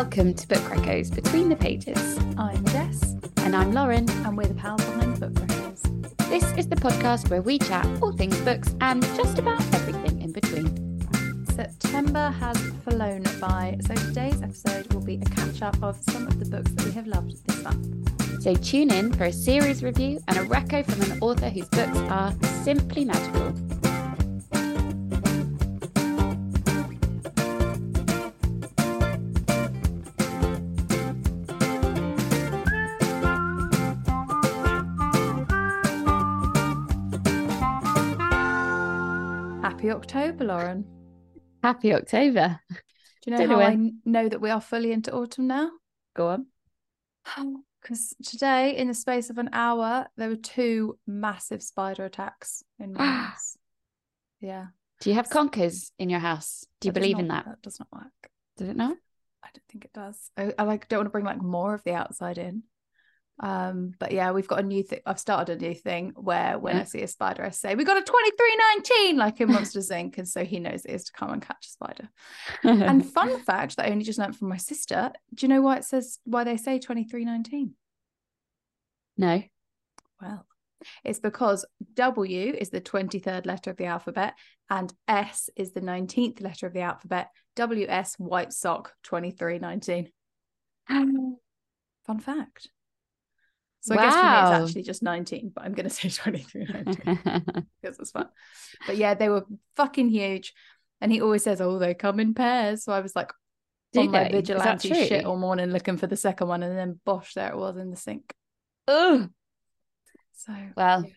Welcome 0.00 0.32
to 0.34 0.46
Book 0.46 0.62
Reccos 0.62 1.12
Between 1.12 1.48
the 1.48 1.56
Pages. 1.56 2.20
I'm 2.38 2.64
Jess, 2.66 3.16
And 3.38 3.56
I'm 3.56 3.72
Lauren. 3.72 4.08
and 4.08 4.36
we're 4.36 4.46
the 4.46 4.54
pals 4.54 4.80
behind 4.84 5.18
Book 5.18 5.32
Reccos. 5.32 6.28
This 6.30 6.44
is 6.56 6.68
the 6.68 6.76
podcast 6.76 7.28
where 7.30 7.42
we 7.42 7.58
chat 7.58 7.84
all 8.00 8.12
things 8.12 8.40
books 8.42 8.76
and 8.80 9.02
just 9.16 9.40
about 9.40 9.60
everything 9.74 10.22
in 10.22 10.30
between. 10.30 11.04
September 11.46 12.30
has 12.38 12.56
flown 12.84 13.24
by, 13.40 13.76
so 13.88 13.94
today's 13.96 14.40
episode 14.40 14.94
will 14.94 15.00
be 15.00 15.16
a 15.16 15.24
catch 15.30 15.62
up 15.62 15.82
of 15.82 16.00
some 16.04 16.28
of 16.28 16.38
the 16.38 16.46
books 16.46 16.70
that 16.70 16.84
we 16.84 16.92
have 16.92 17.08
loved 17.08 17.44
this 17.48 17.60
month. 17.64 18.40
So 18.40 18.54
tune 18.54 18.92
in 18.92 19.12
for 19.12 19.24
a 19.24 19.32
series 19.32 19.82
review 19.82 20.20
and 20.28 20.38
a 20.38 20.44
reco 20.44 20.86
from 20.88 21.10
an 21.10 21.18
author 21.20 21.48
whose 21.48 21.68
books 21.70 21.98
are 22.08 22.32
simply 22.62 23.04
magical. 23.04 23.52
Happy 39.88 39.96
October, 39.96 40.44
Lauren. 40.44 40.84
Happy 41.62 41.94
October. 41.94 42.60
Do 42.68 42.76
you 43.24 43.32
know 43.32 43.38
Don't 43.38 43.48
know 43.48 43.60
I 43.60 43.90
know 44.04 44.28
that 44.28 44.38
we 44.38 44.50
are 44.50 44.60
fully 44.60 44.92
into 44.92 45.14
autumn 45.14 45.46
now? 45.46 45.70
Go 46.14 46.28
on. 46.28 46.46
Because 47.80 48.14
today, 48.22 48.76
in 48.76 48.88
the 48.88 48.92
space 48.92 49.30
of 49.30 49.38
an 49.38 49.50
hour, 49.52 50.08
there 50.16 50.28
were 50.28 50.36
two 50.36 50.98
massive 51.06 51.62
spider 51.62 52.04
attacks 52.04 52.64
in 52.78 52.92
my 52.92 53.06
house. 53.06 53.56
Yeah. 54.40 54.66
Do 55.00 55.08
you 55.08 55.16
have 55.16 55.30
conkers 55.30 55.92
in 55.96 56.10
your 56.10 56.18
house? 56.18 56.66
Do 56.80 56.88
you 56.88 56.92
That 56.92 57.00
believe 57.00 57.20
in 57.20 57.28
that? 57.28 57.44
That 57.46 57.62
does 57.62 57.78
not 57.78 57.88
work. 57.92 58.30
Did 58.56 58.70
it 58.70 58.76
not? 58.76 58.96
I 59.44 59.48
don't 59.54 59.68
think 59.70 59.84
it 59.84 59.92
does. 59.94 60.30
I, 60.36 60.52
I 60.58 60.64
like 60.64 60.88
don't 60.88 60.98
want 60.98 61.06
to 61.06 61.12
bring 61.12 61.24
like 61.24 61.40
more 61.40 61.72
of 61.72 61.84
the 61.84 61.92
outside 61.92 62.36
in. 62.36 62.64
Um, 63.40 63.92
but 63.98 64.10
yeah, 64.12 64.32
we've 64.32 64.48
got 64.48 64.60
a 64.60 64.62
new 64.64 64.82
thing. 64.82 65.00
I've 65.06 65.20
started 65.20 65.62
a 65.62 65.66
new 65.68 65.74
thing 65.74 66.12
where 66.16 66.58
when 66.58 66.74
Yeah. 66.76 66.82
I 66.82 66.84
see 66.84 67.02
a 67.02 67.08
spider, 67.08 67.44
I 67.44 67.50
say, 67.50 67.74
We 67.74 67.84
got 67.84 67.96
a 67.96 68.02
2319, 68.02 69.16
like 69.16 69.40
in 69.40 69.52
Monsters 69.52 69.90
Inc. 69.92 70.18
And 70.18 70.28
so 70.28 70.44
he 70.44 70.58
knows 70.58 70.84
it 70.84 70.90
is 70.90 71.04
to 71.04 71.12
come 71.12 71.30
and 71.30 71.40
catch 71.42 71.66
a 71.66 71.68
spider. 71.70 72.08
And 72.64 73.04
fun 73.12 73.38
fact 73.44 73.76
that 73.76 73.86
I 73.86 73.90
only 73.90 74.04
just 74.04 74.18
learned 74.18 74.36
from 74.36 74.48
my 74.48 74.56
sister. 74.56 75.12
Do 75.34 75.46
you 75.46 75.48
know 75.48 75.62
why 75.62 75.76
it 75.76 75.84
says 75.84 76.18
why 76.24 76.44
they 76.44 76.56
say 76.56 76.78
2319? 76.78 77.74
no. 79.16 79.42
Well, 80.20 80.44
it's 81.04 81.20
because 81.20 81.64
W 81.94 82.52
is 82.52 82.70
the 82.70 82.80
23rd 82.80 83.46
letter 83.46 83.70
of 83.70 83.76
the 83.76 83.84
alphabet 83.86 84.34
and 84.70 84.92
S 85.06 85.48
is 85.56 85.72
the 85.72 85.80
19th 85.80 86.40
letter 86.40 86.66
of 86.66 86.72
the 86.72 86.80
alphabet. 86.80 87.28
WS 87.56 88.14
white 88.18 88.52
sock 88.52 88.94
2319. 89.04 90.08
Fun 92.06 92.18
fact. 92.20 92.68
So 93.80 93.94
I 93.94 93.98
guess 93.98 94.14
for 94.14 94.22
me 94.22 94.28
it's 94.56 94.68
actually 94.68 94.82
just 94.82 95.02
19, 95.02 95.52
but 95.54 95.64
I'm 95.64 95.72
going 95.72 95.88
to 95.88 95.94
say 95.94 96.08
2319 96.08 97.66
because 97.80 97.98
it's 98.00 98.10
fun. 98.10 98.28
But 98.86 98.96
yeah, 98.96 99.14
they 99.14 99.28
were 99.28 99.44
fucking 99.76 100.08
huge. 100.10 100.52
And 101.00 101.12
he 101.12 101.20
always 101.20 101.44
says, 101.44 101.60
oh, 101.60 101.78
they 101.78 101.94
come 101.94 102.18
in 102.20 102.34
pairs. 102.34 102.84
So 102.84 102.92
I 102.92 103.00
was 103.00 103.14
like 103.14 103.30
Do 103.92 104.00
on 104.00 104.10
my 104.10 104.24
they? 104.24 104.24
That 104.24 104.32
vigilante 104.32 104.88
shit 104.88 105.24
all 105.24 105.36
morning 105.38 105.70
looking 105.70 105.96
for 105.96 106.08
the 106.08 106.16
second 106.16 106.48
one. 106.48 106.62
And 106.62 106.76
then 106.76 107.00
bosh, 107.04 107.34
there 107.34 107.50
it 107.50 107.56
was 107.56 107.76
in 107.76 107.90
the 107.90 107.96
sink. 107.96 108.34
Ugh. 108.88 109.30
So 110.34 110.52
Well, 110.76 111.04
Yeah. 111.04 111.12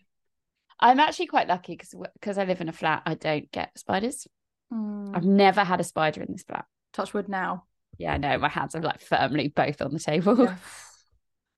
I'm 0.79 0.99
actually 0.99 1.27
quite 1.27 1.47
lucky 1.47 1.73
because 1.75 1.93
because 2.13 2.37
I 2.37 2.45
live 2.45 2.61
in 2.61 2.69
a 2.69 2.73
flat, 2.73 3.03
I 3.05 3.13
don't 3.15 3.51
get 3.51 3.77
spiders. 3.77 4.27
mm, 4.73 5.15
I've 5.15 5.23
never 5.25 5.63
had 5.63 5.79
a 5.79 5.83
spider 5.83 6.21
in 6.21 6.31
this 6.31 6.43
flat. 6.43 6.65
touch 6.93 7.13
wood 7.13 7.29
now. 7.29 7.65
Yeah, 7.97 8.17
no, 8.17 8.37
my 8.39 8.49
hands 8.49 8.73
are 8.75 8.81
like 8.81 8.99
firmly 9.01 9.47
both 9.49 9.81
on 9.81 9.93
the 9.93 9.99
table. 9.99 10.37
Yeah. 10.45 10.55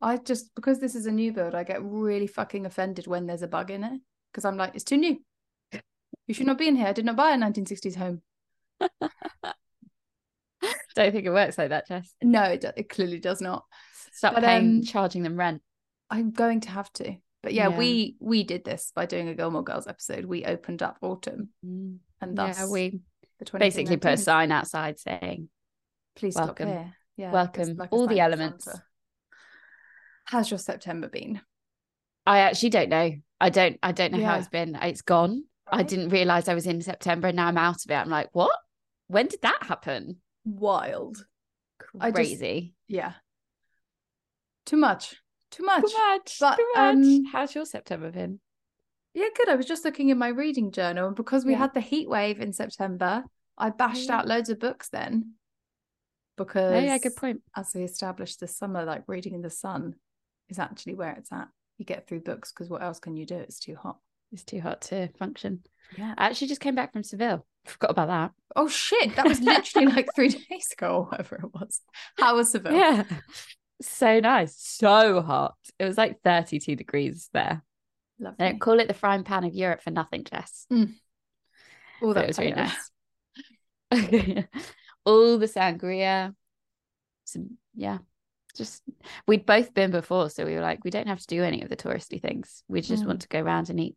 I 0.04 0.18
just 0.18 0.54
because 0.56 0.80
this 0.80 0.96
is 0.96 1.06
a 1.06 1.12
new 1.12 1.32
build, 1.32 1.56
I 1.56 1.64
get 1.64 1.82
really 1.84 2.28
fucking 2.28 2.66
offended 2.66 3.08
when 3.08 3.26
there's 3.26 3.42
a 3.42 3.48
bug 3.48 3.72
in 3.72 3.84
it 3.84 4.02
because 4.32 4.46
I'm 4.46 4.58
like, 4.58 4.76
it's 4.76 4.84
too 4.84 4.98
new. 4.98 5.18
You 6.28 6.34
should 6.34 6.48
not 6.48 6.58
be 6.58 6.68
in 6.68 6.76
here. 6.76 6.88
I 6.88 6.94
did 6.94 7.06
not 7.06 7.16
buy 7.16 7.32
a 7.32 7.38
1960s 7.38 7.96
home. 7.96 8.22
don't 10.96 11.12
think 11.12 11.26
it 11.26 11.32
works 11.32 11.58
like 11.58 11.70
that, 11.70 11.88
Jess. 11.88 12.14
No, 12.22 12.44
it, 12.44 12.62
do- 12.62 12.72
it 12.76 12.90
clearly 12.90 13.20
does 13.20 13.42
not. 13.42 13.64
Stop 14.14 14.36
But, 14.36 14.44
paying, 14.44 14.78
um, 14.78 14.84
charging 14.84 15.24
them 15.24 15.38
rent. 15.38 15.62
I'm 16.10 16.32
going 16.32 16.62
to 16.62 16.70
have 16.70 16.92
to. 16.94 17.16
But 17.42 17.54
yeah, 17.54 17.70
Yeah. 17.70 17.78
we 17.78 18.16
we 18.20 18.44
did 18.44 18.64
this 18.64 18.92
by 18.96 19.06
doing 19.06 19.28
a 19.28 19.34
Gilmore 19.36 19.64
Girls 19.64 19.88
episode. 19.88 20.26
We 20.26 20.46
opened 20.46 20.82
up 20.82 20.98
autumn 21.02 21.50
and 21.64 22.00
thus 22.38 22.60
yeah, 22.60 22.68
we 22.70 23.02
basically 23.58 23.98
put 23.98 24.14
a 24.14 24.18
sign 24.18 24.52
outside 24.52 25.00
saying, 25.00 25.50
Please 26.16 26.36
welcome. 26.36 26.68
stop 26.70 26.78
here. 26.84 26.94
Yeah, 27.18 27.32
Welcome, 27.32 27.76
like 27.76 27.92
all 27.92 28.08
the 28.08 28.20
elements. 28.22 28.66
Santa. 28.66 28.84
How's 30.26 30.50
your 30.50 30.58
September 30.58 31.08
been? 31.08 31.42
I 32.26 32.40
actually 32.40 32.70
don't 32.70 32.90
know. 32.90 33.12
I 33.42 33.50
don't 33.50 33.78
I 33.84 33.92
don't 33.92 34.14
know 34.14 34.24
how 34.24 34.38
it's 34.38 34.48
been. 34.48 34.76
It's 34.82 35.02
gone. 35.02 35.44
I 35.68 35.84
didn't 35.84 36.10
realize 36.10 36.48
I 36.48 36.54
was 36.54 36.68
in 36.68 36.82
September 36.82 37.28
and 37.30 37.36
now 37.36 37.48
I'm 37.48 37.58
out 37.58 37.84
of 37.84 37.92
it. 37.92 37.96
I'm 37.96 38.10
like, 38.10 38.30
what? 38.34 38.58
When 39.08 39.28
did 39.28 39.42
that 39.42 39.64
happen? 39.64 40.18
Wild. 40.46 41.26
I 42.00 42.12
just- 42.12 42.16
Crazy. 42.16 42.74
Yeah. 42.88 43.14
Too 44.66 44.78
much. 44.78 45.16
Too 45.52 45.64
much. 45.64 45.82
Too 45.84 45.98
much. 45.98 46.38
But, 46.40 46.56
too 46.56 46.68
much. 46.76 46.96
um, 46.96 47.26
How's 47.32 47.54
your 47.54 47.66
September 47.66 48.12
been? 48.12 48.40
Yeah, 49.14 49.28
good. 49.36 49.50
I 49.50 49.56
was 49.56 49.66
just 49.66 49.86
looking 49.86 50.10
in 50.10 50.18
my 50.18 50.30
reading 50.30 50.72
journal, 50.72 51.08
and 51.08 51.16
because 51.16 51.46
we 51.46 51.52
Yeah. 51.52 51.60
had 51.60 51.74
the 51.74 51.82
heat 51.82 52.10
wave 52.10 52.40
in 52.40 52.54
September, 52.54 53.24
I 53.58 53.70
bashed 53.70 54.08
yeah. 54.08 54.18
out 54.20 54.28
loads 54.28 54.50
of 54.50 54.60
books 54.60 54.90
then. 54.90 55.34
Because 56.38 56.84
yeah, 56.84 56.98
good 56.98 57.16
point. 57.16 57.42
as 57.56 57.72
we 57.76 57.84
established 57.84 58.40
this 58.40 58.58
summer, 58.58 58.84
like 58.86 59.04
reading 59.06 59.36
in 59.36 59.42
the 59.42 59.52
sun 59.52 59.96
is 60.50 60.60
actually 60.60 60.96
where 60.96 61.12
it's 61.12 61.32
at. 61.32 61.48
You 61.78 61.86
get 61.86 62.08
through 62.08 62.22
books 62.22 62.52
because 62.52 62.70
what 62.70 62.84
else 62.84 63.00
can 63.00 63.16
you 63.16 63.26
do? 63.26 63.36
It's 63.36 63.60
too 63.60 63.76
hot. 63.76 63.98
It's 64.32 64.44
too 64.44 64.62
hot 64.62 64.82
to 64.84 65.10
function. 65.20 65.64
Yeah. 65.98 66.14
I 66.18 66.28
actually 66.28 66.48
just 66.48 66.62
came 66.62 66.76
back 66.76 66.94
from 66.94 67.04
Seville. 67.04 67.46
Forgot 67.66 67.92
about 67.92 68.08
that. 68.08 68.32
Oh 68.56 68.68
shit! 68.68 69.16
That 69.16 69.28
was 69.28 69.40
literally 69.42 69.88
like 69.88 70.10
three 70.16 70.30
days 70.50 70.68
ago, 70.72 70.98
or 70.98 71.04
whatever 71.06 71.36
it 71.38 71.54
was. 71.54 71.82
How 72.18 72.36
was 72.36 72.52
Seville? 72.52 72.74
Yeah. 72.74 73.04
So 73.82 74.20
nice. 74.20 74.56
So 74.58 75.22
hot. 75.22 75.56
It 75.80 75.86
was 75.86 75.98
like 75.98 76.22
32 76.24 76.76
degrees 76.76 77.30
there. 77.34 77.64
They 78.20 78.50
don't 78.50 78.62
call 78.62 78.80
it 78.80 78.88
the 78.88 78.94
frying 78.94 79.24
pan 79.24 79.44
of 79.44 79.54
Europe 79.54 79.82
for 79.82 79.92
nothing, 79.92 80.24
Jess. 80.24 80.66
All 80.72 80.78
mm. 80.78 82.14
that 82.14 82.28
was 82.28 82.40
really 82.40 82.54
nice. 82.54 82.92
All 85.06 85.38
the 85.38 85.48
sangria. 85.48 86.34
Some, 87.26 87.58
yeah. 87.76 88.00
Just 88.56 88.84
we'd 89.28 89.46
both 89.46 89.74
been 89.74 89.92
before, 89.92 90.30
so 90.30 90.46
we 90.46 90.54
were 90.56 90.62
like, 90.62 90.84
we 90.84 90.92
don't 90.92 91.08
have 91.08 91.20
to 91.20 91.28
do 91.28 91.44
any 91.44 91.62
of 91.64 91.70
the 91.70 91.76
touristy 91.76 92.22
things. 92.22 92.64
We 92.68 92.82
just 92.82 93.04
Mm. 93.04 93.08
want 93.08 93.22
to 93.22 93.28
go 93.28 93.40
around 93.42 93.70
and 93.70 93.80
eat 93.80 93.96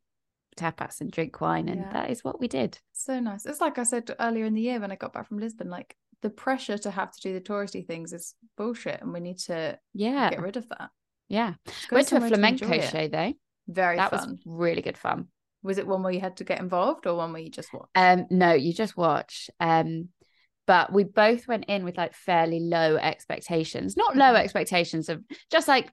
tapas 0.56 1.00
and 1.02 1.10
drink 1.10 1.40
wine, 1.40 1.68
and 1.68 1.80
Yeah. 1.82 1.92
that 1.92 2.10
is 2.10 2.24
what 2.24 2.40
we 2.40 2.48
did. 2.48 2.78
So 2.92 3.20
nice. 3.20 3.44
It's 3.44 3.60
like 3.60 3.78
I 3.78 3.82
said 3.82 4.10
earlier 4.18 4.46
in 4.46 4.54
the 4.54 4.62
year 4.62 4.80
when 4.80 4.90
I 4.90 4.96
got 4.96 5.12
back 5.12 5.26
from 5.28 5.38
Lisbon, 5.38 5.68
like 5.68 5.94
the 6.22 6.30
pressure 6.30 6.78
to 6.78 6.90
have 6.90 7.12
to 7.12 7.20
do 7.20 7.34
the 7.34 7.40
touristy 7.42 7.86
things 7.86 8.12
is 8.14 8.34
bullshit, 8.56 9.02
and 9.02 9.12
we 9.12 9.20
need 9.20 9.38
to 9.40 9.78
Yeah, 9.92 10.30
get 10.30 10.40
rid 10.40 10.56
of 10.56 10.68
that. 10.70 10.90
yeah. 11.28 11.54
Go 11.88 11.96
Went 11.96 12.08
to 12.08 12.16
a 12.16 12.20
flamenco 12.28 12.70
it. 12.70 12.90
show 12.90 13.08
though. 13.08 13.34
Very 13.68 13.96
that 13.96 14.10
fun. 14.10 14.30
was 14.30 14.40
really 14.46 14.80
good 14.80 14.96
fun. 14.96 15.28
Was 15.62 15.76
it 15.78 15.86
one 15.86 16.02
where 16.02 16.12
you 16.12 16.20
had 16.20 16.36
to 16.38 16.44
get 16.44 16.60
involved 16.60 17.06
or 17.06 17.16
one 17.16 17.32
where 17.32 17.42
you 17.42 17.50
just 17.50 17.72
watched? 17.74 17.90
Um, 17.96 18.26
no, 18.30 18.52
you 18.52 18.72
just 18.72 18.96
watch. 18.96 19.50
Um, 19.60 20.10
but 20.66 20.92
we 20.92 21.04
both 21.04 21.46
went 21.48 21.64
in 21.66 21.84
with 21.84 21.96
like 21.96 22.14
fairly 22.14 22.60
low 22.60 22.96
expectations. 22.96 23.96
Not 23.96 24.16
low 24.16 24.34
Mhm. 24.34 24.40
expectations 24.40 25.08
of 25.08 25.22
just 25.50 25.68
like, 25.68 25.92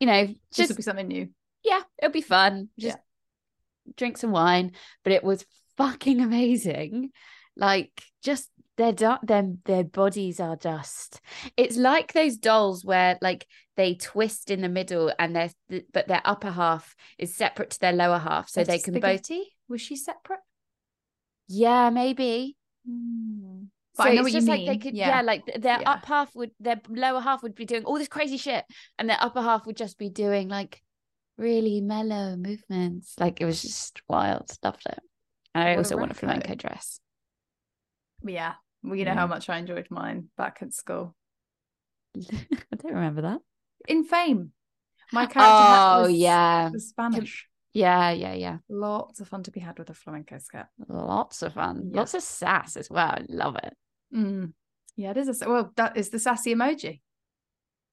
you 0.00 0.06
know, 0.06 0.26
This 0.26 0.36
just 0.68 0.76
be 0.76 0.82
something 0.82 1.08
new. 1.08 1.28
yeah, 1.62 1.80
it'll 1.98 2.12
be 2.12 2.20
fun. 2.20 2.68
Just 2.78 2.98
drink 3.96 4.18
some 4.18 4.32
wine. 4.32 4.72
But 5.02 5.12
it 5.12 5.24
was 5.24 5.44
fucking 5.76 6.20
amazing. 6.20 7.10
Like 7.56 7.92
just 8.22 8.50
their 8.76 8.92
them 8.92 9.60
their 9.66 9.84
bodies 9.84 10.40
are 10.40 10.56
just 10.56 11.20
it's 11.56 11.76
like 11.76 12.12
those 12.12 12.36
dolls 12.36 12.84
where 12.84 13.16
like 13.22 13.46
they 13.76 13.94
twist 13.94 14.50
in 14.50 14.62
the 14.62 14.68
middle 14.68 15.12
and 15.16 15.36
their 15.36 15.50
but 15.92 16.08
their 16.08 16.20
upper 16.24 16.50
half 16.50 16.96
is 17.16 17.36
separate 17.36 17.70
to 17.70 17.78
their 17.78 17.92
lower 17.92 18.18
half 18.18 18.48
so 18.48 18.64
they 18.64 18.80
can 18.80 18.94
both 18.94 19.24
Spaghetti? 19.24 19.54
Was 19.68 19.80
she 19.80 19.94
separate? 19.94 20.40
yeah 21.46 21.88
maybe 21.90 22.56
Mm. 22.88 23.68
So 23.96 24.02
But 24.02 24.08
I 24.08 24.14
know 24.14 24.20
it's 24.20 24.22
what 24.24 24.32
you 24.32 24.38
just 24.38 24.48
like 24.48 24.66
they 24.66 24.78
could, 24.78 24.96
Yeah. 24.96 25.08
yeah, 25.08 25.20
like 25.22 25.46
their 25.46 25.80
Yeah. 25.80 25.90
up 25.92 26.04
half 26.04 26.34
would, 26.34 26.50
their 26.58 26.80
lower 26.88 27.20
half 27.20 27.42
would 27.42 27.54
be 27.54 27.64
doing 27.64 27.84
all 27.84 27.98
this 27.98 28.08
crazy 28.08 28.36
shit, 28.36 28.64
and 28.98 29.08
their 29.08 29.18
upper 29.20 29.40
half 29.40 29.66
would 29.66 29.76
just 29.76 29.98
be 29.98 30.10
doing 30.10 30.48
like 30.48 30.82
really 31.36 31.80
mellow 31.80 32.36
movements. 32.36 33.14
Like 33.18 33.40
it 33.40 33.44
was 33.44 33.62
just 33.62 34.02
wild. 34.08 34.50
Loved 34.62 34.82
it. 34.86 34.98
And 35.54 35.64
I 35.68 35.70
What 35.72 35.78
also 35.78 35.96
want 35.96 36.10
a 36.10 36.14
flamenco 36.14 36.54
dress. 36.56 37.00
Yeah. 38.26 38.54
Well, 38.82 38.96
you 38.96 39.04
know 39.04 39.12
Yeah. 39.12 39.18
how 39.20 39.26
much 39.28 39.48
I 39.48 39.58
enjoyed 39.58 39.86
mine 39.90 40.30
back 40.36 40.58
at 40.60 40.72
school. 40.74 41.14
I 42.16 42.76
don't 42.76 42.94
remember 42.94 43.22
that. 43.22 43.40
In 43.88 44.04
Fame, 44.04 44.52
my 45.12 45.26
character 45.26 45.64
Oh 45.64 46.02
was, 46.02 46.12
yeah, 46.12 46.70
was 46.70 46.88
Spanish. 46.88 47.46
Yeah, 47.74 48.12
yeah, 48.12 48.34
yeah. 48.34 48.58
Lots 48.68 49.20
of 49.20 49.28
fun 49.28 49.42
to 49.42 49.50
be 49.50 49.58
had 49.58 49.78
with 49.80 49.90
a 49.90 49.94
flamenco 49.94 50.38
skirt. 50.38 50.66
Lots 50.88 51.42
of 51.42 51.54
fun. 51.54 51.90
Yeah. 51.92 51.98
Lots 51.98 52.14
of 52.14 52.22
sass 52.22 52.76
as 52.76 52.88
well. 52.88 53.08
I 53.08 53.24
love 53.28 53.56
it. 53.56 53.74
Mm. 54.14 54.52
Yeah, 54.96 55.10
it 55.10 55.16
is. 55.16 55.42
A, 55.42 55.48
well, 55.48 55.72
that 55.74 55.96
is 55.96 56.10
the 56.10 56.20
sassy 56.20 56.54
emoji. 56.54 57.00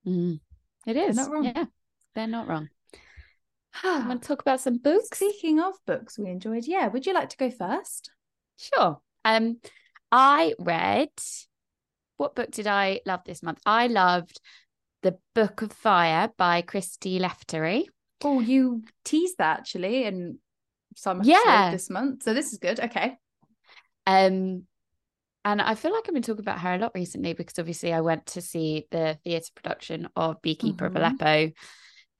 Mm, 0.06 0.40
it 0.86 0.96
is. 0.96 1.16
not 1.16 1.30
wrong. 1.30 1.44
Yeah, 1.44 1.64
they're 2.14 2.28
not 2.28 2.48
wrong. 2.48 2.68
I 3.82 4.06
want 4.06 4.22
to 4.22 4.28
talk 4.28 4.40
about 4.40 4.60
some 4.60 4.78
books. 4.78 5.18
Speaking 5.18 5.58
of 5.58 5.74
books 5.84 6.16
we 6.16 6.30
enjoyed, 6.30 6.64
yeah, 6.64 6.86
would 6.86 7.04
you 7.04 7.12
like 7.12 7.30
to 7.30 7.36
go 7.36 7.50
first? 7.50 8.10
Sure. 8.56 9.00
Um, 9.24 9.58
I 10.12 10.54
read. 10.60 11.10
What 12.18 12.36
book 12.36 12.52
did 12.52 12.68
I 12.68 13.00
love 13.04 13.22
this 13.26 13.42
month? 13.42 13.58
I 13.66 13.88
loved 13.88 14.40
the 15.02 15.18
Book 15.34 15.62
of 15.62 15.72
Fire 15.72 16.30
by 16.36 16.62
Christy 16.62 17.18
Lefteri. 17.18 17.86
Oh, 18.24 18.40
you 18.40 18.82
teased 19.04 19.38
that 19.38 19.60
actually 19.60 20.04
in 20.04 20.38
some 20.96 21.22
Yeah. 21.24 21.70
this 21.70 21.90
month. 21.90 22.22
So 22.22 22.34
this 22.34 22.52
is 22.52 22.58
good. 22.58 22.78
Okay. 22.80 23.16
Um, 24.06 24.66
and 25.44 25.60
I 25.60 25.74
feel 25.74 25.92
like 25.92 26.04
I've 26.06 26.14
been 26.14 26.22
talking 26.22 26.40
about 26.44 26.60
her 26.60 26.74
a 26.74 26.78
lot 26.78 26.92
recently 26.94 27.32
because 27.32 27.58
obviously 27.58 27.92
I 27.92 28.00
went 28.00 28.26
to 28.26 28.40
see 28.40 28.86
the 28.90 29.18
theatre 29.24 29.50
production 29.54 30.08
of 30.14 30.40
Beekeeper 30.42 30.84
Mhm. 30.84 30.90
of 30.90 30.96
Aleppo 30.96 31.52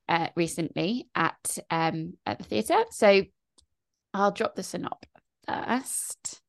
uh, 0.08 0.28
recently 0.34 1.08
at 1.14 1.58
um 1.70 2.14
at 2.26 2.38
the 2.38 2.44
theatre. 2.44 2.82
So 2.90 3.22
I'll 4.12 4.32
drop 4.32 4.56
the 4.56 4.62
synopsis 4.62 5.08
first. 5.46 6.41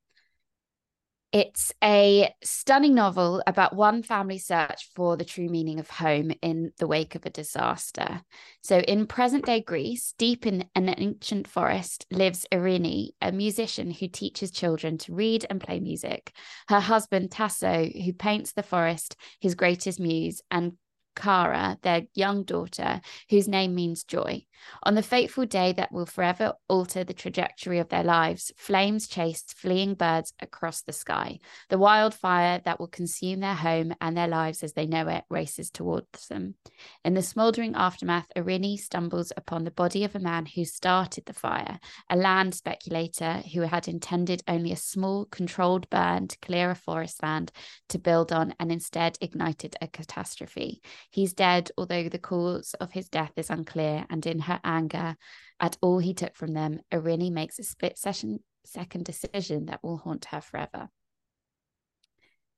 It's 1.34 1.74
a 1.84 2.32
stunning 2.44 2.94
novel 2.94 3.42
about 3.48 3.76
one 3.76 4.04
family's 4.04 4.46
search 4.46 4.92
for 4.94 5.18
the 5.18 5.26
true 5.26 5.50
meaning 5.50 5.80
of 5.80 5.90
home 5.90 6.32
in 6.44 6.74
the 6.78 6.86
wake 6.86 7.16
of 7.16 7.26
a 7.26 7.32
disaster. 7.32 8.22
So, 8.62 8.78
in 8.78 9.08
present 9.08 9.48
day 9.48 9.60
Greece, 9.60 10.14
deep 10.20 10.46
in 10.46 10.70
an 10.76 10.94
ancient 10.96 11.48
forest, 11.48 12.06
lives 12.12 12.46
Irini, 12.52 13.14
a 13.20 13.32
musician 13.32 13.90
who 13.90 14.08
teaches 14.08 14.52
children 14.52 15.00
to 15.00 15.16
read 15.16 15.44
and 15.50 15.60
play 15.60 15.80
music. 15.80 16.34
Her 16.68 16.80
husband, 16.80 17.32
Tasso, 17.32 17.90
who 17.90 18.14
paints 18.14 18.52
the 18.52 18.62
forest, 18.62 19.16
his 19.40 19.56
greatest 19.56 20.00
muse, 20.00 20.40
and 20.52 20.74
Kara, 21.16 21.78
their 21.82 22.04
young 22.14 22.44
daughter, 22.44 23.02
whose 23.30 23.48
name 23.48 23.76
means 23.76 24.04
joy. 24.04 24.46
On 24.84 24.96
the 24.96 25.04
fateful 25.04 25.46
day 25.46 25.74
that 25.74 25.92
will 25.92 26.06
forever 26.06 26.54
alter 26.68 27.04
the 27.04 27.14
trajectory 27.14 27.80
of 27.80 27.90
their 27.90 28.04
lives, 28.04 28.52
flames 28.58 29.08
chase 29.08 29.44
fleeing 29.50 29.94
birds 29.94 30.34
across 30.42 30.82
the 30.82 30.94
sky. 30.94 31.40
The 31.70 31.78
wildfire 31.78 32.62
that 32.66 32.80
will 32.80 32.88
consume 32.88 33.42
their 33.42 33.56
home 33.56 33.94
and 34.00 34.16
their 34.16 34.28
lives 34.28 34.64
as 34.64 34.74
they 34.74 34.86
know 34.86 35.08
it 35.08 35.26
races 35.30 35.70
towards 35.70 36.28
them. 36.28 36.56
In 37.04 37.14
the 37.14 37.22
smouldering 37.22 37.76
aftermath, 37.76 38.28
Irini 38.36 38.78
stumbles 38.78 39.34
upon 39.36 39.64
the 39.64 39.72
body 39.72 40.04
of 40.04 40.16
a 40.16 40.20
man 40.20 40.46
who 40.46 40.66
started 40.66 41.26
the 41.26 41.34
fire, 41.34 41.80
a 42.10 42.16
land 42.16 42.56
speculator 42.56 43.44
who 43.54 43.62
had 43.62 43.88
intended 43.88 44.44
only 44.48 44.72
a 44.72 44.78
small, 44.78 45.26
controlled 45.26 45.90
burn 45.90 46.28
to 46.28 46.38
clear 46.40 46.72
a 46.72 46.76
forest 46.76 47.22
land 47.22 47.52
to 47.90 48.00
build 48.00 48.32
on 48.32 48.56
and 48.60 48.72
instead 48.72 49.18
ignited 49.22 49.76
a 49.82 49.88
catastrophe. 49.88 50.82
He's 51.12 51.34
dead, 51.34 51.72
although 51.78 52.10
the 52.10 52.20
cause 52.20 52.74
of 52.80 52.92
his 52.92 53.10
death 53.10 53.34
is 53.38 53.50
unclear, 53.50 54.06
and 54.10 54.26
in 54.26 54.40
her 54.42 54.60
anger 54.64 55.16
at 55.60 55.78
all 55.82 56.00
he 56.00 56.14
took 56.14 56.36
from 56.36 56.54
them, 56.54 56.80
Irini 56.92 57.32
makes 57.32 57.60
a 57.60 57.64
split 57.64 57.98
session 57.98 58.40
second 58.66 59.06
decision 59.06 59.66
that 59.66 59.84
will 59.84 59.98
haunt 59.98 60.26
her 60.26 60.42
forever. 60.42 60.90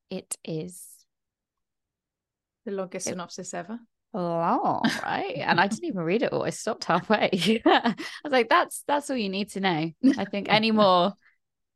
It 0.10 0.38
is 0.44 0.84
The 2.66 2.72
longest 2.72 3.08
It- 3.08 3.12
synopsis 3.12 3.54
ever. 3.54 3.80
long, 4.14 4.82
right? 5.04 5.36
and 5.38 5.60
I 5.60 5.68
didn't 5.68 5.86
even 5.86 6.02
read 6.02 6.22
it 6.24 6.32
all. 6.32 6.44
I 6.44 6.50
stopped 6.52 6.86
halfway. 6.86 7.30
I 7.66 7.96
was 8.24 8.32
like, 8.32 8.50
that's 8.50 8.84
that's 8.88 9.10
all 9.10 9.18
you 9.18 9.30
need 9.30 9.50
to 9.52 9.60
know. 9.60 9.92
I 10.18 10.26
think 10.26 10.48
any 10.50 10.72
more, 10.72 11.14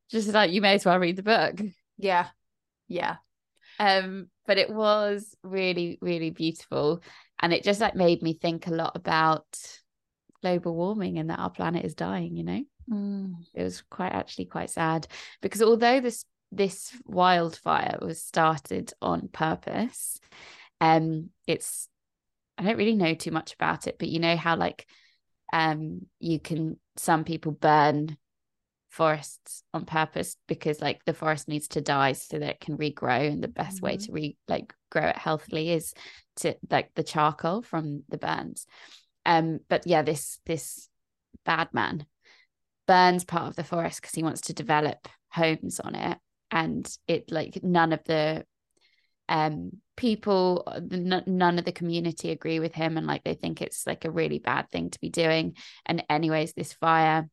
just 0.09 0.29
like 0.29 0.51
you 0.51 0.61
may 0.61 0.75
as 0.75 0.85
well 0.85 0.97
read 0.99 1.17
the 1.17 1.23
book. 1.23 1.59
Yeah. 1.97 2.27
Yeah. 2.87 3.17
Um, 3.77 4.29
but 4.49 4.57
it 4.57 4.71
was 4.71 5.37
really, 5.43 5.99
really 6.01 6.31
beautiful. 6.31 7.03
And 7.39 7.53
it 7.53 7.63
just 7.63 7.79
like 7.79 7.93
made 7.93 8.23
me 8.23 8.33
think 8.33 8.65
a 8.65 8.71
lot 8.71 8.93
about 8.95 9.45
global 10.41 10.75
warming 10.75 11.19
and 11.19 11.29
that 11.29 11.37
our 11.37 11.51
planet 11.51 11.85
is 11.85 11.93
dying, 11.93 12.35
you 12.35 12.43
know? 12.43 12.63
Mm. 12.91 13.35
It 13.53 13.61
was 13.61 13.83
quite 13.91 14.11
actually 14.11 14.45
quite 14.45 14.71
sad 14.71 15.05
because 15.43 15.61
although 15.61 16.01
this 16.01 16.25
this 16.51 16.91
wildfire 17.05 17.99
was 18.01 18.23
started 18.23 18.91
on 19.03 19.27
purpose, 19.27 20.19
um, 20.81 21.29
it's 21.45 21.87
I 22.57 22.63
don't 22.63 22.77
really 22.77 22.95
know 22.95 23.13
too 23.13 23.29
much 23.29 23.53
about 23.53 23.85
it, 23.85 23.97
but 23.99 24.07
you 24.07 24.19
know 24.19 24.35
how 24.35 24.55
like 24.55 24.87
um 25.53 26.07
you 26.19 26.39
can 26.39 26.79
some 26.97 27.23
people 27.23 27.51
burn 27.51 28.17
forests 28.89 29.63
on 29.73 29.85
purpose 29.85 30.35
because 30.47 30.81
like 30.81 31.03
the 31.05 31.13
forest 31.13 31.47
needs 31.47 31.67
to 31.69 31.81
die 31.81 32.11
so 32.13 32.39
that 32.39 32.49
it 32.49 32.59
can 32.59 32.77
regrow 32.77 33.31
and 33.31 33.43
the 33.43 33.47
best 33.47 33.81
way 33.81 33.95
Mhm. 33.97 34.05
to 34.05 34.11
re 34.11 34.37
like 34.47 34.73
grow 34.89 35.07
it 35.07 35.17
healthily 35.17 35.69
is 35.69 35.93
to 36.37 36.55
like 36.69 36.93
the 36.95 37.03
charcoal 37.03 37.61
from 37.61 38.03
the 38.09 38.17
burns 38.17 38.65
um 39.25 39.59
but 39.69 39.85
yeah 39.85 40.01
this 40.01 40.39
this 40.45 40.89
bad 41.45 41.71
man 41.73 42.05
burns 42.87 43.23
part 43.23 43.47
of 43.47 43.55
the 43.55 43.63
forest 43.63 44.01
because 44.01 44.15
he 44.15 44.23
wants 44.23 44.41
to 44.41 44.53
develop 44.53 45.07
homes 45.31 45.79
on 45.79 45.93
it 45.93 46.17
and 46.49 46.97
it 47.07 47.31
like 47.31 47.59
none 47.61 47.93
of 47.93 48.03
the 48.05 48.43
um 49.27 49.69
people 49.95 50.63
n- 50.91 51.23
none 51.27 51.59
of 51.59 51.65
the 51.65 51.71
community 51.71 52.31
agree 52.31 52.59
with 52.59 52.73
him 52.73 52.97
and 52.97 53.05
like 53.05 53.23
they 53.23 53.35
think 53.35 53.61
it's 53.61 53.85
like 53.85 54.05
a 54.05 54.11
really 54.11 54.39
bad 54.39 54.67
thing 54.71 54.89
to 54.89 54.99
be 54.99 55.09
doing 55.09 55.55
and 55.85 56.03
anyways 56.09 56.53
this 56.53 56.73
fire 56.73 57.29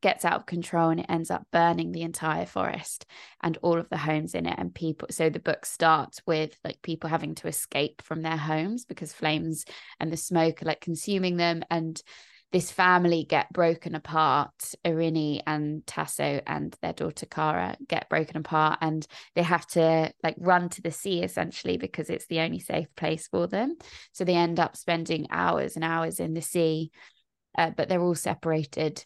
gets 0.00 0.24
out 0.24 0.34
of 0.34 0.46
control 0.46 0.90
and 0.90 1.00
it 1.00 1.06
ends 1.08 1.30
up 1.30 1.46
burning 1.50 1.92
the 1.92 2.02
entire 2.02 2.46
forest 2.46 3.06
and 3.42 3.58
all 3.62 3.78
of 3.78 3.88
the 3.88 3.96
homes 3.96 4.34
in 4.34 4.46
it 4.46 4.54
and 4.58 4.74
people 4.74 5.08
so 5.10 5.30
the 5.30 5.38
book 5.38 5.64
starts 5.64 6.20
with 6.26 6.56
like 6.64 6.80
people 6.82 7.08
having 7.08 7.34
to 7.34 7.48
escape 7.48 8.02
from 8.02 8.22
their 8.22 8.36
homes 8.36 8.84
because 8.84 9.12
flames 9.12 9.64
and 9.98 10.12
the 10.12 10.16
smoke 10.16 10.62
are 10.62 10.66
like 10.66 10.80
consuming 10.80 11.36
them 11.36 11.62
and 11.70 12.02
this 12.50 12.70
family 12.70 13.26
get 13.28 13.52
broken 13.52 13.94
apart 13.94 14.74
Irini 14.84 15.42
and 15.46 15.86
Tasso 15.86 16.40
and 16.46 16.74
their 16.80 16.94
daughter 16.94 17.26
Kara 17.26 17.76
get 17.86 18.08
broken 18.08 18.38
apart 18.38 18.78
and 18.80 19.06
they 19.34 19.42
have 19.42 19.66
to 19.68 20.12
like 20.22 20.36
run 20.38 20.70
to 20.70 20.82
the 20.82 20.90
sea 20.90 21.22
essentially 21.22 21.76
because 21.76 22.08
it's 22.08 22.26
the 22.26 22.40
only 22.40 22.58
safe 22.58 22.88
place 22.96 23.28
for 23.28 23.46
them. 23.46 23.76
So 24.12 24.24
they 24.24 24.34
end 24.34 24.58
up 24.58 24.76
spending 24.76 25.26
hours 25.30 25.76
and 25.76 25.84
hours 25.84 26.20
in 26.20 26.32
the 26.32 26.40
sea 26.40 26.90
uh, 27.58 27.70
but 27.76 27.88
they're 27.88 28.00
all 28.00 28.14
separated 28.14 29.04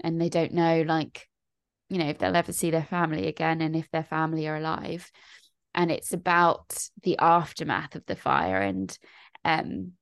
and 0.00 0.20
they 0.20 0.28
don't 0.28 0.52
know 0.52 0.82
like 0.82 1.26
you 1.88 1.98
know 1.98 2.06
if 2.06 2.18
they'll 2.18 2.36
ever 2.36 2.52
see 2.52 2.70
their 2.70 2.84
family 2.84 3.26
again 3.26 3.60
and 3.62 3.74
if 3.74 3.90
their 3.90 4.04
family 4.04 4.46
are 4.46 4.56
alive. 4.56 5.10
And 5.76 5.90
it's 5.90 6.12
about 6.12 6.88
the 7.02 7.18
aftermath 7.18 7.96
of 7.96 8.06
the 8.06 8.14
fire 8.14 8.60
and 8.60 8.96
um 9.44 9.92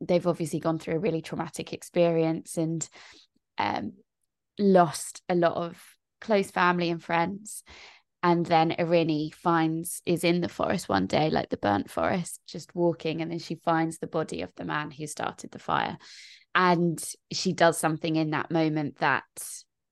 they've 0.00 0.26
obviously 0.26 0.60
gone 0.60 0.78
through 0.78 0.94
a 0.94 1.00
really 1.00 1.22
traumatic 1.22 1.72
experience 1.72 2.56
and 2.56 2.88
um 3.56 3.94
lost 4.58 5.22
a 5.28 5.34
lot 5.34 5.54
of 5.54 5.82
close 6.20 6.50
family 6.50 6.90
and 6.90 7.02
friends. 7.02 7.64
And 8.22 8.44
then 8.44 8.72
Irini 8.72 9.32
finds 9.32 10.02
is 10.04 10.24
in 10.24 10.40
the 10.40 10.48
forest 10.48 10.88
one 10.88 11.06
day 11.06 11.30
like 11.30 11.48
the 11.48 11.56
burnt 11.56 11.88
forest 11.90 12.40
just 12.46 12.74
walking 12.74 13.22
and 13.22 13.30
then 13.30 13.38
she 13.38 13.54
finds 13.54 13.98
the 13.98 14.08
body 14.08 14.42
of 14.42 14.52
the 14.56 14.64
man 14.64 14.90
who 14.90 15.06
started 15.06 15.52
the 15.52 15.60
fire 15.60 15.96
and 16.54 17.02
she 17.32 17.52
does 17.52 17.78
something 17.78 18.16
in 18.16 18.30
that 18.30 18.50
moment 18.50 18.98
that 18.98 19.24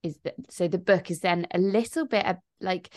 is 0.02 0.18
the, 0.24 0.34
so 0.48 0.68
the 0.68 0.78
book 0.78 1.10
is 1.10 1.20
then 1.20 1.46
a 1.52 1.58
little 1.58 2.06
bit 2.06 2.24
like 2.60 2.90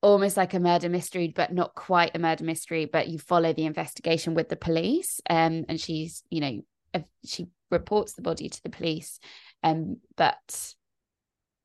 almost 0.00 0.36
like 0.36 0.54
a 0.54 0.60
murder 0.60 0.88
mystery 0.88 1.32
but 1.34 1.52
not 1.52 1.74
quite 1.74 2.14
a 2.14 2.18
murder 2.18 2.44
mystery 2.44 2.84
but 2.84 3.08
you 3.08 3.18
follow 3.18 3.52
the 3.52 3.66
investigation 3.66 4.34
with 4.34 4.48
the 4.48 4.56
police. 4.56 5.20
Um 5.28 5.64
and 5.68 5.80
she's 5.80 6.22
you 6.30 6.40
know 6.40 7.04
she 7.24 7.46
reports 7.70 8.14
the 8.14 8.22
body 8.22 8.48
to 8.48 8.62
the 8.62 8.70
police. 8.70 9.18
Um 9.62 9.96
but 10.16 10.74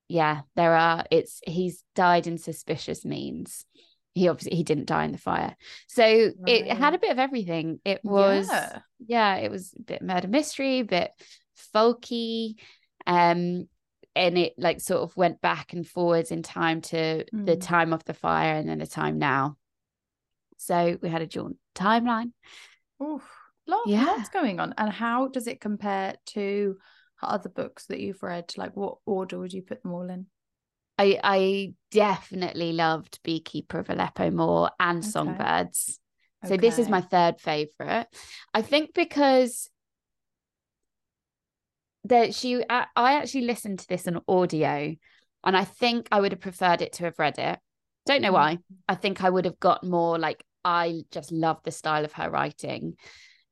yeah 0.10 0.42
there 0.56 0.76
are 0.76 1.06
it's 1.12 1.42
he's 1.46 1.84
died 1.96 2.28
in 2.28 2.38
suspicious 2.38 3.06
means 3.06 3.66
he 4.13 4.27
obviously 4.27 4.55
he 4.55 4.63
didn't 4.63 4.86
die 4.88 5.05
in 5.05 5.12
the 5.12 5.17
fire 5.17 5.55
so 5.88 6.03
it 6.48 6.67
had 6.72 6.93
a 6.93 7.00
bit 7.00 7.12
of 7.12 7.20
everything 7.20 7.79
it 7.84 8.00
was 8.03 8.48
Yeah. 8.50 8.79
yeah, 9.05 9.36
it 9.38 9.50
was 9.51 9.74
a 9.77 9.82
bit 9.82 10.01
murder 10.01 10.27
mystery, 10.27 10.79
a 10.79 10.84
bit 10.86 11.12
folky. 11.74 12.55
Um, 13.05 13.67
and 14.15 14.38
it 14.38 14.53
like 14.58 14.79
sort 14.79 15.01
of 15.01 15.17
went 15.17 15.41
back 15.41 15.74
and 15.74 15.88
forwards 15.88 16.32
in 16.32 16.43
time 16.43 16.82
to 16.82 17.25
the 17.34 17.58
Mm. 17.58 17.62
time 17.62 17.93
of 17.93 18.03
the 18.05 18.13
fire 18.13 18.53
and 18.55 18.70
then 18.70 18.77
the 18.79 18.88
time 18.88 19.17
now. 19.17 19.58
So 20.58 20.98
we 21.01 21.10
had 21.10 21.22
a 21.24 21.27
joint 21.27 21.58
timeline. 21.75 22.32
Oof. 23.01 23.27
Lot, 23.67 23.88
Yeah. 23.88 24.05
Lots 24.05 24.29
going 24.29 24.60
on. 24.60 24.74
And 24.77 24.91
how 24.91 25.27
does 25.29 25.48
it 25.48 25.60
compare 25.60 26.15
to 26.27 26.77
other 27.22 27.50
books 27.50 27.88
that 27.88 28.00
you've 28.00 28.22
read? 28.22 28.53
Like, 28.58 28.75
what 28.75 28.98
order 29.05 29.39
would 29.39 29.53
you 29.53 29.62
put 29.63 29.82
them 29.82 29.93
all 29.93 30.10
in? 30.10 30.27
I 30.98 31.20
I 31.24 31.74
definitely 31.92 32.74
loved 32.74 33.20
Beekeeper 33.24 33.80
of 33.80 33.90
Aleppo 33.90 34.30
more 34.32 34.72
and 34.80 35.00
Okay. 35.00 35.10
Songbirds. 35.10 36.00
So 36.46 36.58
this 36.58 36.78
is 36.78 36.90
my 36.90 37.02
third 37.02 37.40
favorite. 37.40 38.08
I 38.54 38.62
think 38.62 38.94
because 38.94 39.70
that 42.06 42.36
she 42.36 42.64
I, 42.70 42.86
I 42.96 43.14
actually 43.14 43.46
listened 43.46 43.80
to 43.80 43.88
this 43.88 44.08
on 44.08 44.22
audio 44.28 44.94
and 45.44 45.58
I 45.58 45.64
think 45.64 46.08
I 46.12 46.20
would 46.20 46.32
have 46.34 46.42
preferred 46.42 46.82
it 46.82 46.94
to 46.94 47.06
have 47.06 47.18
read 47.18 47.40
it 47.40 47.60
Don't 48.06 48.22
know 48.22 48.30
Mm. 48.32 48.34
why. 48.34 48.58
I 48.90 48.96
think 48.96 49.24
I 49.24 49.30
would 49.30 49.46
have 49.46 49.60
got 49.60 49.84
more 49.86 50.20
like 50.20 50.44
I 50.66 51.04
just 51.12 51.32
love 51.32 51.62
the 51.64 51.72
style 51.72 52.04
of 52.06 52.14
her 52.14 52.30
writing. 52.30 52.96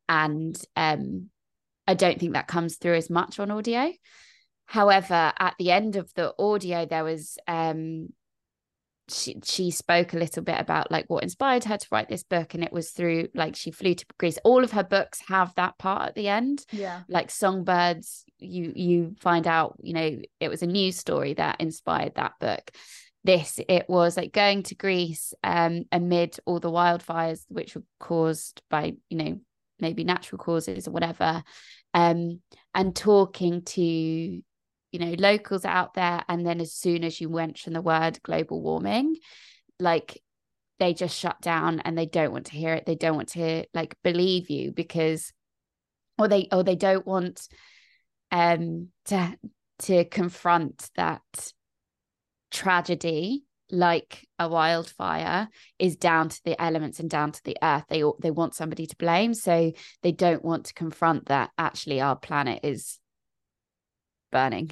And 0.10 0.62
um 0.76 1.30
I 1.88 1.94
don't 1.94 2.20
think 2.20 2.34
that 2.34 2.48
comes 2.48 2.76
through 2.76 2.96
as 2.96 3.10
much 3.10 3.40
on 3.40 3.52
audio. 3.52 3.92
However, 4.72 5.34
at 5.38 5.56
the 5.60 5.70
end 5.70 5.98
of 5.98 6.14
the 6.14 6.34
audio, 6.40 6.86
there 6.86 7.04
was 7.04 7.38
um 7.46 8.14
she 9.10 9.36
she 9.44 9.70
spoke 9.70 10.14
a 10.14 10.18
little 10.18 10.42
bit 10.42 10.58
about 10.62 10.90
like 10.90 11.10
what 11.10 11.24
inspired 11.24 11.66
her 11.66 11.76
to 11.76 11.88
write 11.92 12.08
this 12.08 12.24
book 12.24 12.54
and 12.54 12.64
it 12.64 12.72
was 12.72 12.92
through 12.92 13.28
like 13.36 13.58
she 13.58 13.72
flew 13.72 13.96
to 13.96 14.06
Greece. 14.18 14.38
All 14.46 14.64
of 14.64 14.72
her 14.72 14.86
books 14.86 15.20
have 15.28 15.54
that 15.56 15.78
part 15.78 16.08
at 16.08 16.16
the 16.16 16.30
end. 16.30 16.66
Yeah. 16.72 17.02
like 17.10 17.32
songbirds 17.32 18.24
you 18.40 18.72
you 18.74 19.16
find 19.20 19.46
out 19.46 19.76
you 19.82 19.94
know 19.94 20.18
it 20.40 20.48
was 20.48 20.62
a 20.62 20.68
news 20.68 20.96
story 20.96 21.34
that 21.34 21.60
inspired 21.60 22.16
that 22.16 22.40
book. 22.40 22.72
This 23.26 23.60
it 23.68 23.90
was 23.90 24.16
like 24.16 24.32
going 24.32 24.64
to 24.64 24.76
Greece 24.76 25.34
um 25.44 25.84
amid 25.92 26.38
all 26.46 26.62
the 26.62 26.72
wildfires 26.72 27.44
which 27.50 27.76
were 27.76 27.84
caused 28.00 28.62
by 28.70 28.94
you 29.10 29.18
know 29.18 29.42
maybe 29.82 30.06
natural 30.06 30.40
causes 30.40 30.88
or 30.88 30.92
whatever 30.92 31.44
um 31.94 32.40
and 32.74 32.96
talking 32.96 33.64
to 33.64 34.42
you 34.92 35.00
know 35.00 35.16
locals 35.18 35.66
out 35.66 35.94
there 35.94 36.24
and 36.28 36.46
then 36.46 36.60
as 36.60 36.74
soon 36.74 37.04
as 37.04 37.20
you 37.22 37.30
mention 37.30 37.74
the 37.74 37.82
word 37.82 38.22
global 38.24 38.62
warming 38.62 39.16
like 39.80 40.22
they 40.82 40.96
just 40.96 41.16
shut 41.16 41.40
down 41.42 41.80
and 41.82 41.96
they 41.96 42.08
don't 42.08 42.32
want 42.32 42.48
to 42.48 42.54
hear 42.54 42.74
it. 42.74 42.88
They 42.88 42.96
don't 42.96 43.16
want 43.16 43.30
to 43.30 43.66
like 43.72 43.96
believe 44.04 44.50
you 44.50 44.72
because 44.72 45.32
or 46.18 46.28
they 46.28 46.48
or 46.52 46.64
they 46.64 46.76
don't 46.76 47.06
want 47.06 47.48
um 48.32 48.88
to 49.06 49.38
to 49.80 50.06
confront 50.06 50.90
that 50.96 51.22
tragedy 52.50 53.44
like 53.70 54.28
a 54.40 54.50
wildfire 54.50 55.50
is 55.78 55.98
down 55.98 56.30
to 56.30 56.42
the 56.46 56.60
elements 56.60 57.00
and 57.00 57.12
down 57.12 57.32
to 57.32 57.44
the 57.44 57.58
earth. 57.62 57.86
They 57.88 58.04
they 58.20 58.32
want 58.32 58.56
somebody 58.56 58.88
to 58.88 58.96
blame 58.98 59.36
so 59.36 59.72
they 60.02 60.12
don't 60.12 60.44
want 60.44 60.66
to 60.66 60.74
confront 60.74 61.28
that 61.28 61.52
actually 61.60 62.02
our 62.02 62.16
planet 62.16 62.62
is 62.64 62.98
burning. 64.32 64.72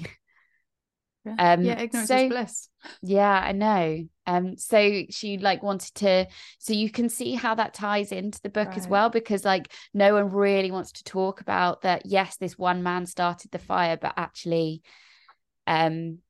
Yeah, 1.24 1.34
um 1.38 1.64
yeah 1.64 1.78
ignorance 1.80 2.08
so 2.08 2.16
is 2.16 2.30
bliss. 2.30 2.68
yeah 3.02 3.42
i 3.44 3.52
know. 3.52 4.04
Um 4.26 4.56
so 4.56 5.02
she 5.10 5.36
like 5.36 5.62
wanted 5.62 5.94
to 5.96 6.26
so 6.58 6.72
you 6.72 6.90
can 6.90 7.10
see 7.10 7.34
how 7.34 7.54
that 7.56 7.74
ties 7.74 8.10
into 8.10 8.40
the 8.40 8.48
book 8.48 8.74
as 8.76 8.88
well 8.88 9.10
because 9.10 9.44
like 9.44 9.70
no 9.92 10.14
one 10.14 10.30
really 10.30 10.70
wants 10.70 10.92
to 10.92 11.04
talk 11.04 11.42
about 11.42 11.82
that 11.82 12.06
yes 12.06 12.38
this 12.38 12.56
one 12.56 12.82
man 12.82 13.04
started 13.04 13.50
the 13.50 13.58
fire 13.58 13.98
but 14.00 14.14
actually 14.16 14.80
um 15.66 16.20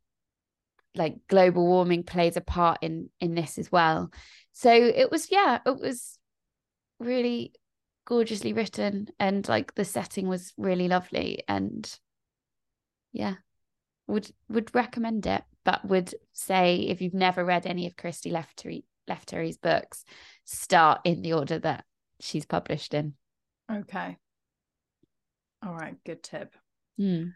like 0.95 1.17
global 1.29 1.67
warming 1.67 2.03
plays 2.03 2.37
a 2.37 2.41
part 2.41 2.79
in 2.83 3.11
in 3.21 3.35
this 3.35 3.59
as 3.59 3.71
well. 3.71 4.11
So 4.53 4.73
it 4.73 5.11
was 5.11 5.31
yeah 5.31 5.61
it 5.65 5.79
was 5.79 6.19
really 6.99 7.53
gorgeously 8.07 8.53
written 8.53 9.09
and 9.19 9.49
like 9.49 9.75
the 9.75 9.85
setting 9.85 10.27
was 10.29 10.53
really 10.57 10.89
lovely 10.89 11.45
and 11.47 11.99
yeah 13.13 13.35
would 14.07 14.31
would 14.49 14.75
recommend 14.75 15.27
it 15.27 15.43
but 15.65 15.85
would 15.85 16.15
say 16.33 16.77
if 16.77 17.01
you've 17.01 17.15
never 17.15 17.45
read 17.45 17.67
any 17.67 17.87
of 17.87 17.97
Christy 17.97 18.31
Lefteri 18.31 18.85
Lefteri's 19.09 19.59
books 19.59 20.05
start 20.45 21.01
in 21.05 21.23
the 21.23 21.33
order 21.33 21.59
that 21.59 21.85
she's 22.21 22.47
published 22.47 22.95
in 22.95 23.15
Okay. 23.71 24.17
All 25.65 25.75
right, 25.75 25.97
good 26.05 26.23
tip. 26.23 26.55
Hmm. 26.99 27.29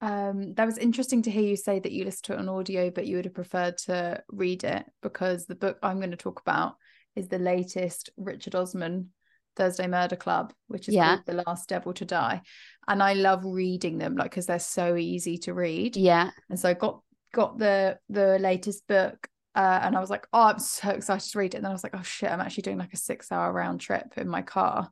Um, 0.00 0.54
that 0.54 0.64
was 0.64 0.78
interesting 0.78 1.22
to 1.22 1.30
hear 1.30 1.42
you 1.42 1.56
say 1.56 1.78
that 1.80 1.92
you 1.92 2.04
listened 2.04 2.24
to 2.24 2.32
it 2.34 2.38
on 2.38 2.48
audio, 2.48 2.90
but 2.90 3.06
you 3.06 3.16
would 3.16 3.24
have 3.24 3.34
preferred 3.34 3.78
to 3.78 4.22
read 4.30 4.64
it 4.64 4.84
because 5.02 5.46
the 5.46 5.54
book 5.54 5.78
I'm 5.82 5.98
going 5.98 6.12
to 6.12 6.16
talk 6.16 6.40
about 6.40 6.76
is 7.16 7.28
the 7.28 7.38
latest 7.38 8.10
Richard 8.16 8.54
Osman 8.54 9.10
Thursday 9.58 9.86
Murder 9.86 10.16
Club, 10.16 10.52
which 10.68 10.88
is 10.88 10.94
Yeah. 10.94 11.16
called 11.16 11.26
The 11.26 11.42
Last 11.46 11.68
Devil 11.68 11.92
to 11.94 12.04
Die. 12.04 12.40
And 12.86 13.02
I 13.02 13.12
love 13.12 13.44
reading 13.44 13.98
them, 13.98 14.16
like 14.16 14.30
because 14.30 14.46
they're 14.46 14.58
so 14.58 14.96
easy 14.96 15.36
to 15.38 15.52
read. 15.52 15.96
yeah 15.96 16.30
And 16.48 16.58
so 16.58 16.70
I 16.70 16.74
got 16.74 17.02
got 17.34 17.58
the 17.58 17.98
the 18.08 18.38
latest 18.38 18.86
book. 18.86 19.28
Uh, 19.54 19.80
and 19.82 19.96
I 19.96 20.00
was 20.00 20.08
like, 20.08 20.26
oh, 20.32 20.44
I'm 20.44 20.58
so 20.60 20.90
excited 20.90 21.30
to 21.32 21.38
read 21.38 21.54
it. 21.54 21.56
And 21.58 21.64
then 21.64 21.72
I 21.72 21.74
was 21.74 21.82
like, 21.82 21.96
oh 21.96 22.02
shit, 22.02 22.30
I'm 22.30 22.40
actually 22.40 22.62
doing 22.62 22.78
like 22.78 22.92
a 22.94 22.96
six 22.96 23.32
hour 23.32 23.52
round 23.52 23.80
trip 23.80 24.16
in 24.16 24.28
my 24.28 24.42
car. 24.42 24.88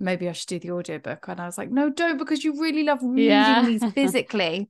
Maybe 0.00 0.28
I 0.28 0.32
should 0.32 0.48
do 0.48 0.58
the 0.58 0.72
audiobook. 0.72 1.28
And 1.28 1.40
I 1.40 1.46
was 1.46 1.56
like, 1.58 1.70
no, 1.70 1.88
don't 1.88 2.18
because 2.18 2.42
you 2.42 2.60
really 2.60 2.82
love 2.82 2.98
reading 3.02 3.24
Yeah. 3.24 3.62
these 3.62 3.84
physically. 3.94 4.68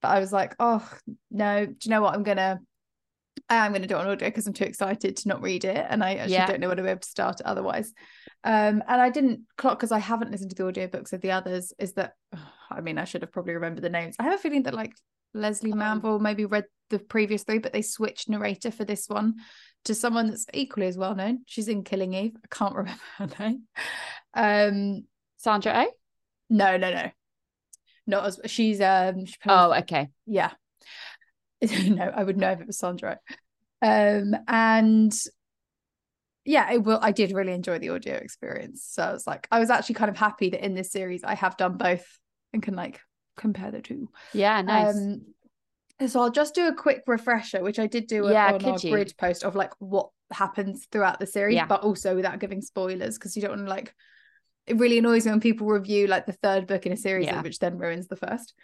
But 0.00 0.08
I 0.08 0.18
was 0.18 0.32
like, 0.32 0.56
oh 0.58 0.86
no, 1.30 1.66
do 1.66 1.76
you 1.84 1.90
know 1.90 2.02
what? 2.02 2.14
I'm 2.14 2.24
gonna 2.24 2.60
I 3.48 3.66
am 3.66 3.72
gonna 3.72 3.86
do 3.86 3.96
it 3.96 4.00
on 4.00 4.06
audio 4.08 4.28
because 4.28 4.46
I'm 4.46 4.52
too 4.52 4.64
excited 4.64 5.16
to 5.18 5.28
not 5.28 5.42
read 5.42 5.64
it. 5.64 5.86
And 5.88 6.02
I 6.02 6.14
actually 6.14 6.34
Yeah. 6.34 6.46
don't 6.46 6.60
know 6.60 6.68
when 6.68 6.78
I'll 6.78 6.84
be 6.84 6.90
able 6.90 7.00
to 7.00 7.08
start 7.08 7.40
it 7.40 7.46
otherwise. 7.46 7.92
Um, 8.44 8.82
and 8.88 9.00
I 9.00 9.10
didn't 9.10 9.42
clock 9.56 9.78
because 9.78 9.92
I 9.92 9.98
haven't 9.98 10.30
listened 10.30 10.50
to 10.50 10.56
the 10.56 10.70
audiobooks 10.72 11.12
of 11.12 11.20
the 11.20 11.32
others, 11.32 11.72
is 11.78 11.92
that 11.94 12.14
I 12.70 12.80
mean, 12.80 12.98
I 12.98 13.04
should 13.04 13.22
have 13.22 13.32
probably 13.32 13.54
remembered 13.54 13.82
the 13.84 13.90
names. 13.90 14.16
I 14.18 14.22
have 14.24 14.34
a 14.34 14.38
feeling 14.38 14.62
that 14.64 14.74
like 14.74 14.94
Lesley 15.34 15.72
Oh. 15.72 15.76
Manville 15.76 16.18
maybe 16.18 16.44
read 16.46 16.64
the 16.90 16.98
previous 16.98 17.42
three, 17.44 17.58
but 17.58 17.72
they 17.72 17.82
switched 17.82 18.28
narrator 18.28 18.70
for 18.70 18.84
this 18.84 19.08
one 19.08 19.34
to 19.84 19.94
someone 19.94 20.28
that's 20.28 20.46
equally 20.54 20.86
as 20.86 20.96
well 20.96 21.14
known. 21.14 21.40
She's 21.46 21.68
in 21.68 21.84
Killing 21.84 22.14
Eve. 22.14 22.36
I 22.36 22.54
can't 22.54 22.74
remember 22.76 23.00
her 23.18 23.28
name. 23.38 23.62
Um, 24.34 25.06
Sandra 25.38 25.84
O 25.86 25.90
no, 26.50 26.76
no, 26.76 26.92
no. 26.92 27.10
Not 28.06 28.26
as 28.26 28.40
she's 28.46 28.80
um 28.80 29.24
she 29.26 29.34
oh 29.46 29.72
okay 29.74 30.08
yeah. 30.26 30.52
no, 31.88 32.04
I 32.14 32.22
would 32.24 32.36
know 32.36 32.50
if 32.50 32.60
it 32.60 32.66
was 32.66 32.78
Sandra. 32.78 33.18
Um, 33.80 34.34
and 34.48 35.12
yeah, 36.44 36.72
it 36.72 36.82
will. 36.82 36.98
I 37.00 37.12
did 37.12 37.32
really 37.32 37.52
enjoy 37.52 37.78
the 37.78 37.90
audio 37.90 38.14
experience. 38.14 38.84
So 38.88 39.02
I 39.02 39.12
was 39.12 39.26
like, 39.26 39.46
I 39.50 39.60
was 39.60 39.70
actually 39.70 39.94
kind 39.94 40.10
of 40.10 40.16
happy 40.16 40.50
that 40.50 40.64
in 40.64 40.74
this 40.74 40.90
series 40.90 41.22
I 41.24 41.34
have 41.34 41.56
done 41.56 41.76
both 41.76 42.04
and 42.52 42.62
can 42.62 42.74
like 42.74 43.00
compare 43.36 43.70
the 43.70 43.80
two. 43.80 44.08
yeah 44.34 44.60
nice 44.62 44.94
Um, 44.96 45.22
so 46.06 46.20
I'll 46.20 46.30
just 46.30 46.54
do 46.54 46.66
a 46.66 46.74
quick 46.74 47.02
refresher, 47.06 47.62
which 47.62 47.78
I 47.78 47.86
did 47.86 48.08
do 48.08 48.28
Yeah, 48.28 48.52
on 48.54 48.64
our 48.64 48.78
you? 48.78 48.90
grid 48.90 49.14
post 49.18 49.44
of 49.44 49.54
like 49.54 49.72
what 49.78 50.08
happens 50.32 50.86
throughout 50.90 51.20
the 51.20 51.26
series, 51.26 51.56
Yeah. 51.56 51.66
but 51.66 51.82
also 51.82 52.16
without 52.16 52.40
giving 52.40 52.60
spoilers 52.60 53.18
because 53.18 53.36
you 53.36 53.42
don't 53.42 53.52
want 53.52 53.66
to 53.66 53.70
like. 53.70 53.94
It 54.66 54.78
really 54.78 54.98
annoys 54.98 55.24
me 55.24 55.32
when 55.32 55.40
people 55.40 55.66
review 55.66 56.06
like 56.06 56.26
the 56.26 56.32
third 56.32 56.66
book 56.66 56.86
in 56.86 56.92
a 56.92 56.96
series, 56.96 57.26
Yeah. 57.26 57.42
which 57.42 57.58
then 57.58 57.78
ruins 57.78 58.08
the 58.08 58.16
first. 58.16 58.54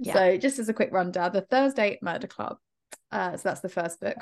Yeah. 0.00 0.14
So 0.14 0.36
just 0.36 0.58
as 0.58 0.68
a 0.68 0.74
quick 0.74 0.90
rundown, 0.92 1.32
the 1.32 1.42
Thursday 1.42 1.98
Murder 2.02 2.26
Club. 2.26 2.58
Uh, 3.12 3.36
so 3.36 3.48
that's 3.48 3.60
the 3.60 3.68
first 3.68 4.00
book. 4.00 4.16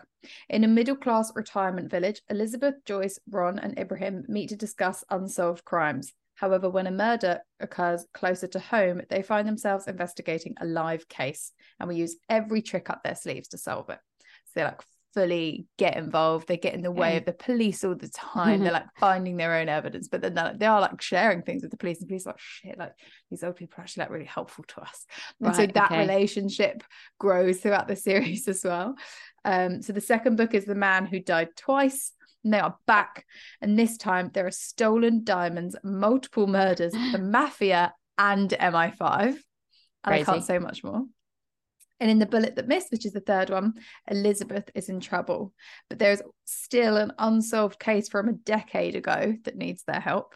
In 0.48 0.64
a 0.64 0.68
middle 0.68 0.96
class 0.96 1.32
retirement 1.34 1.90
village, 1.90 2.20
Elizabeth, 2.28 2.74
Joyce, 2.84 3.18
Ron, 3.30 3.58
and 3.58 3.78
Ibrahim 3.78 4.24
meet 4.28 4.50
to 4.50 4.56
discuss 4.56 5.04
unsolved 5.10 5.64
crimes. 5.64 6.12
However, 6.36 6.68
when 6.68 6.86
a 6.86 6.90
murder 6.90 7.40
occurs 7.60 8.06
closer 8.12 8.46
to 8.48 8.58
home, 8.58 9.00
they 9.08 9.22
find 9.22 9.46
themselves 9.46 9.86
investigating 9.86 10.54
a 10.60 10.66
live 10.66 11.08
case 11.08 11.52
and 11.78 11.88
we 11.88 11.96
use 11.96 12.16
every 12.28 12.60
trick 12.60 12.90
up 12.90 13.02
their 13.02 13.14
sleeves 13.14 13.48
to 13.48 13.58
solve 13.58 13.88
it. 13.88 13.98
So 14.46 14.52
they 14.56 14.64
like 14.64 14.82
fully 15.14 15.66
get 15.78 15.97
involved. 15.97 16.49
They 16.49 16.56
get 16.56 16.75
in 16.75 16.83
the 16.83 16.90
way 16.90 17.16
of 17.16 17.25
the 17.25 17.33
police 17.33 17.85
all 17.85 17.94
the 17.94 18.09
time. 18.09 18.62
They're 18.62 18.73
like 18.73 18.87
finding 18.99 19.37
their 19.37 19.54
own 19.54 19.68
evidence, 19.68 20.09
but 20.09 20.21
then 20.21 20.35
they're, 20.35 20.75
like 20.80 21.00
sharing 21.00 21.42
things 21.42 21.62
with 21.62 21.71
the 21.71 21.76
police. 21.76 22.00
And 22.00 22.09
police 22.09 22.26
are 22.26 22.30
like, 22.30 22.40
shit, 22.40 22.78
like 22.78 22.92
these 23.30 23.44
old 23.44 23.56
people 23.56 23.78
are 23.78 23.83
actually 23.83 24.02
like 24.02 24.11
really 24.11 24.25
helpful 24.25 24.64
to 24.68 24.80
us. 24.80 25.06
And 25.40 25.54
so 25.54 25.66
that 25.66 25.92
okay. 25.92 26.00
relationship 26.00 26.83
grows 27.18 27.61
throughout 27.61 27.88
the 27.88 27.97
series 28.09 28.49
as 28.49 28.64
well. 28.64 28.97
Um, 29.44 29.83
so 29.83 29.92
the 29.92 30.00
second 30.00 30.37
book 30.37 30.52
is 30.52 30.64
The 30.64 30.75
Man 30.75 31.06
Who 31.06 31.21
Died 31.21 31.50
Twice. 31.56 32.12
And 32.42 32.52
they 32.52 32.59
are 32.59 32.76
back. 32.87 33.25
And 33.62 33.78
this 33.78 33.97
time 33.97 34.30
there 34.35 34.47
are 34.47 34.50
stolen 34.50 35.25
diamonds, 35.25 35.76
multiple 35.83 36.47
murders, 36.47 36.92
the 36.92 37.18
mafia, 37.23 37.94
and 38.18 38.50
MI5. 38.50 39.37
And 40.04 40.14
I 40.14 40.23
can't 40.25 40.44
say 40.44 40.59
much 40.59 40.85
more. 40.85 41.04
And 42.00 42.10
in 42.10 42.18
The 42.18 42.26
Bullet 42.26 42.56
That 42.56 42.68
Missed, 42.68 42.90
which 42.90 43.06
is 43.06 43.12
the 43.12 43.20
third 43.20 43.50
one, 43.50 43.74
Elizabeth 44.08 44.68
is 44.74 44.88
in 44.88 45.00
trouble. 45.00 45.52
But 45.88 45.98
there's 45.98 46.22
still 46.44 46.96
an 46.96 47.12
unsolved 47.18 47.78
case 47.78 48.08
from 48.08 48.28
a 48.28 48.32
decade 48.32 48.96
ago 48.96 49.36
that 49.44 49.56
needs 49.56 49.84
their 49.84 50.00
help. 50.00 50.34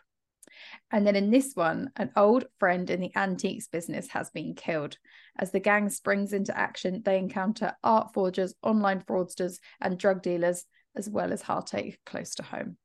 And 0.90 1.06
then 1.06 1.16
in 1.16 1.30
this 1.30 1.52
one, 1.54 1.90
an 1.96 2.10
old 2.16 2.46
friend 2.58 2.88
in 2.88 3.00
the 3.00 3.14
antiques 3.14 3.66
business 3.68 4.08
has 4.08 4.30
been 4.30 4.54
killed. 4.54 4.96
As 5.38 5.50
the 5.50 5.60
gang 5.60 5.90
springs 5.90 6.32
into 6.32 6.56
action, 6.56 7.02
they 7.04 7.18
encounter 7.18 7.74
art 7.84 8.12
forgers, 8.14 8.54
online 8.62 9.02
fraudsters, 9.02 9.58
and 9.80 9.98
drug 9.98 10.22
dealers, 10.22 10.64
as 10.96 11.08
well 11.08 11.32
as 11.32 11.42
heartache 11.42 11.98
close 12.06 12.34
to 12.36 12.42
home. 12.42 12.76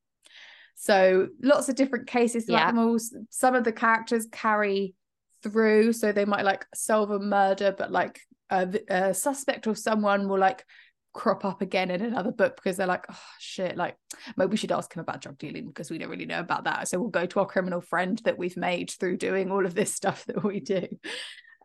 So 0.76 1.30
lots 1.42 1.70
of 1.70 1.76
different 1.76 2.08
cases 2.08 2.46
Yeah. 2.48 2.68
them 2.68 2.80
all. 2.80 2.98
Some 3.30 3.56
of 3.56 3.64
the 3.64 3.72
characters 3.72 4.28
carry 4.32 4.96
through, 5.42 5.94
so 5.94 6.12
they 6.12 6.26
might 6.26 6.46
like 6.46 6.66
solve 6.74 7.12
a 7.12 7.20
murder, 7.20 7.74
but 7.78 7.92
like 7.92 8.20
a, 8.54 8.70
a 8.90 9.14
suspect 9.14 9.68
or 9.68 9.76
someone 9.76 10.28
will 10.28 10.40
like 10.40 10.66
crop 11.14 11.46
up 11.46 11.62
again 11.62 11.92
in 11.92 12.02
another 12.02 12.32
book 12.32 12.56
because 12.56 12.78
they're 12.78 12.88
like, 12.88 13.06
oh 13.10 13.20
shit, 13.40 13.78
like 13.78 13.96
maybe 14.36 14.52
we 14.52 14.58
should 14.58 14.72
ask 14.72 14.94
him 14.94 15.02
about 15.02 15.22
drug 15.22 15.38
dealing 15.38 15.68
because 15.68 15.90
we 15.90 15.98
don't 15.98 16.10
really 16.10 16.26
know 16.26 16.40
about 16.40 16.66
that. 16.66 16.88
So 16.88 17.00
we'll 17.00 17.10
go 17.10 17.26
to 17.26 17.40
our 17.40 17.46
criminal 17.46 17.82
friend 17.82 18.20
that 18.26 18.38
we've 18.38 18.58
made 18.58 18.92
through 18.92 19.18
doing 19.18 19.52
all 19.52 19.66
of 19.66 19.76
this 19.76 19.94
stuff 19.94 20.26
that 20.26 20.44
we 20.44 20.60
do. 20.60 20.88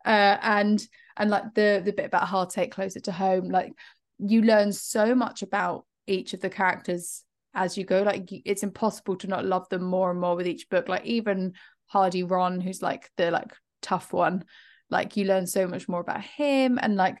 Uh, 0.05 0.37
and 0.41 0.81
and 1.17 1.29
like 1.29 1.53
the 1.55 1.81
the 1.83 1.91
bit 1.91 2.05
about 2.05 2.27
heartache 2.27 2.71
closer 2.71 2.99
to 3.01 3.11
home, 3.11 3.49
like 3.49 3.73
you 4.17 4.41
learn 4.41 4.71
so 4.71 5.13
much 5.15 5.41
about 5.41 5.85
each 6.07 6.33
of 6.33 6.41
the 6.41 6.49
characters 6.49 7.23
as 7.53 7.77
you 7.77 7.83
go. 7.83 8.03
Like 8.03 8.29
it's 8.31 8.63
impossible 8.63 9.17
to 9.17 9.27
not 9.27 9.45
love 9.45 9.67
them 9.69 9.83
more 9.83 10.11
and 10.11 10.19
more 10.19 10.35
with 10.35 10.47
each 10.47 10.69
book. 10.69 10.87
Like 10.87 11.05
even 11.05 11.53
Hardy 11.87 12.23
Ron, 12.23 12.61
who's 12.61 12.81
like 12.81 13.09
the 13.17 13.31
like 13.31 13.51
tough 13.81 14.13
one, 14.13 14.45
like 14.89 15.17
you 15.17 15.25
learn 15.25 15.47
so 15.47 15.67
much 15.67 15.87
more 15.87 16.01
about 16.01 16.23
him 16.23 16.79
and 16.81 16.95
like 16.95 17.17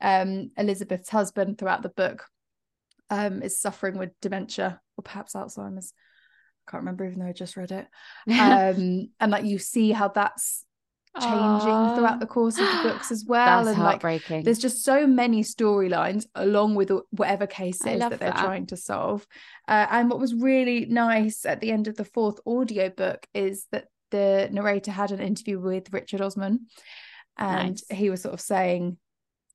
um 0.00 0.50
Elizabeth's 0.56 1.10
husband 1.10 1.58
throughout 1.58 1.82
the 1.82 1.90
book 1.90 2.26
um 3.10 3.42
is 3.42 3.60
suffering 3.60 3.98
with 3.98 4.10
dementia 4.20 4.80
or 4.96 5.02
perhaps 5.02 5.34
Alzheimer's. 5.34 5.92
I 6.66 6.70
can't 6.70 6.82
remember 6.82 7.04
even 7.04 7.18
though 7.18 7.26
I 7.26 7.32
just 7.32 7.56
read 7.56 7.72
it. 7.72 7.86
Um 8.28 9.08
and 9.20 9.30
like 9.30 9.44
you 9.44 9.58
see 9.58 9.92
how 9.92 10.08
that's 10.08 10.64
changing 11.18 11.34
Aww. 11.34 11.96
throughout 11.96 12.20
the 12.20 12.26
course 12.26 12.56
of 12.58 12.66
the 12.66 12.88
books 12.88 13.10
as 13.10 13.24
well. 13.28 13.64
That's 13.64 13.76
and 13.76 13.84
heartbreaking. 13.84 14.36
like 14.38 14.44
there's 14.44 14.60
just 14.60 14.84
so 14.84 15.06
many 15.06 15.42
storylines 15.42 16.26
along 16.34 16.76
with 16.76 16.92
whatever 17.10 17.46
case 17.46 17.84
it 17.84 17.94
is 17.94 18.00
that 18.00 18.20
they're 18.20 18.32
trying 18.32 18.66
to 18.66 18.76
solve. 18.76 19.26
Uh, 19.66 19.86
and 19.90 20.08
what 20.08 20.20
was 20.20 20.34
really 20.34 20.86
nice 20.86 21.44
at 21.44 21.60
the 21.60 21.72
end 21.72 21.88
of 21.88 21.96
the 21.96 22.04
fourth 22.04 22.38
audio 22.46 22.90
book 22.90 23.26
is 23.34 23.66
that 23.72 23.86
the 24.10 24.48
narrator 24.52 24.90
had 24.90 25.10
an 25.10 25.20
interview 25.20 25.58
with 25.58 25.92
Richard 25.92 26.20
Osman 26.20 26.66
and 27.36 27.80
nice. 27.90 27.98
he 27.98 28.10
was 28.10 28.22
sort 28.22 28.34
of 28.34 28.40
saying 28.40 28.96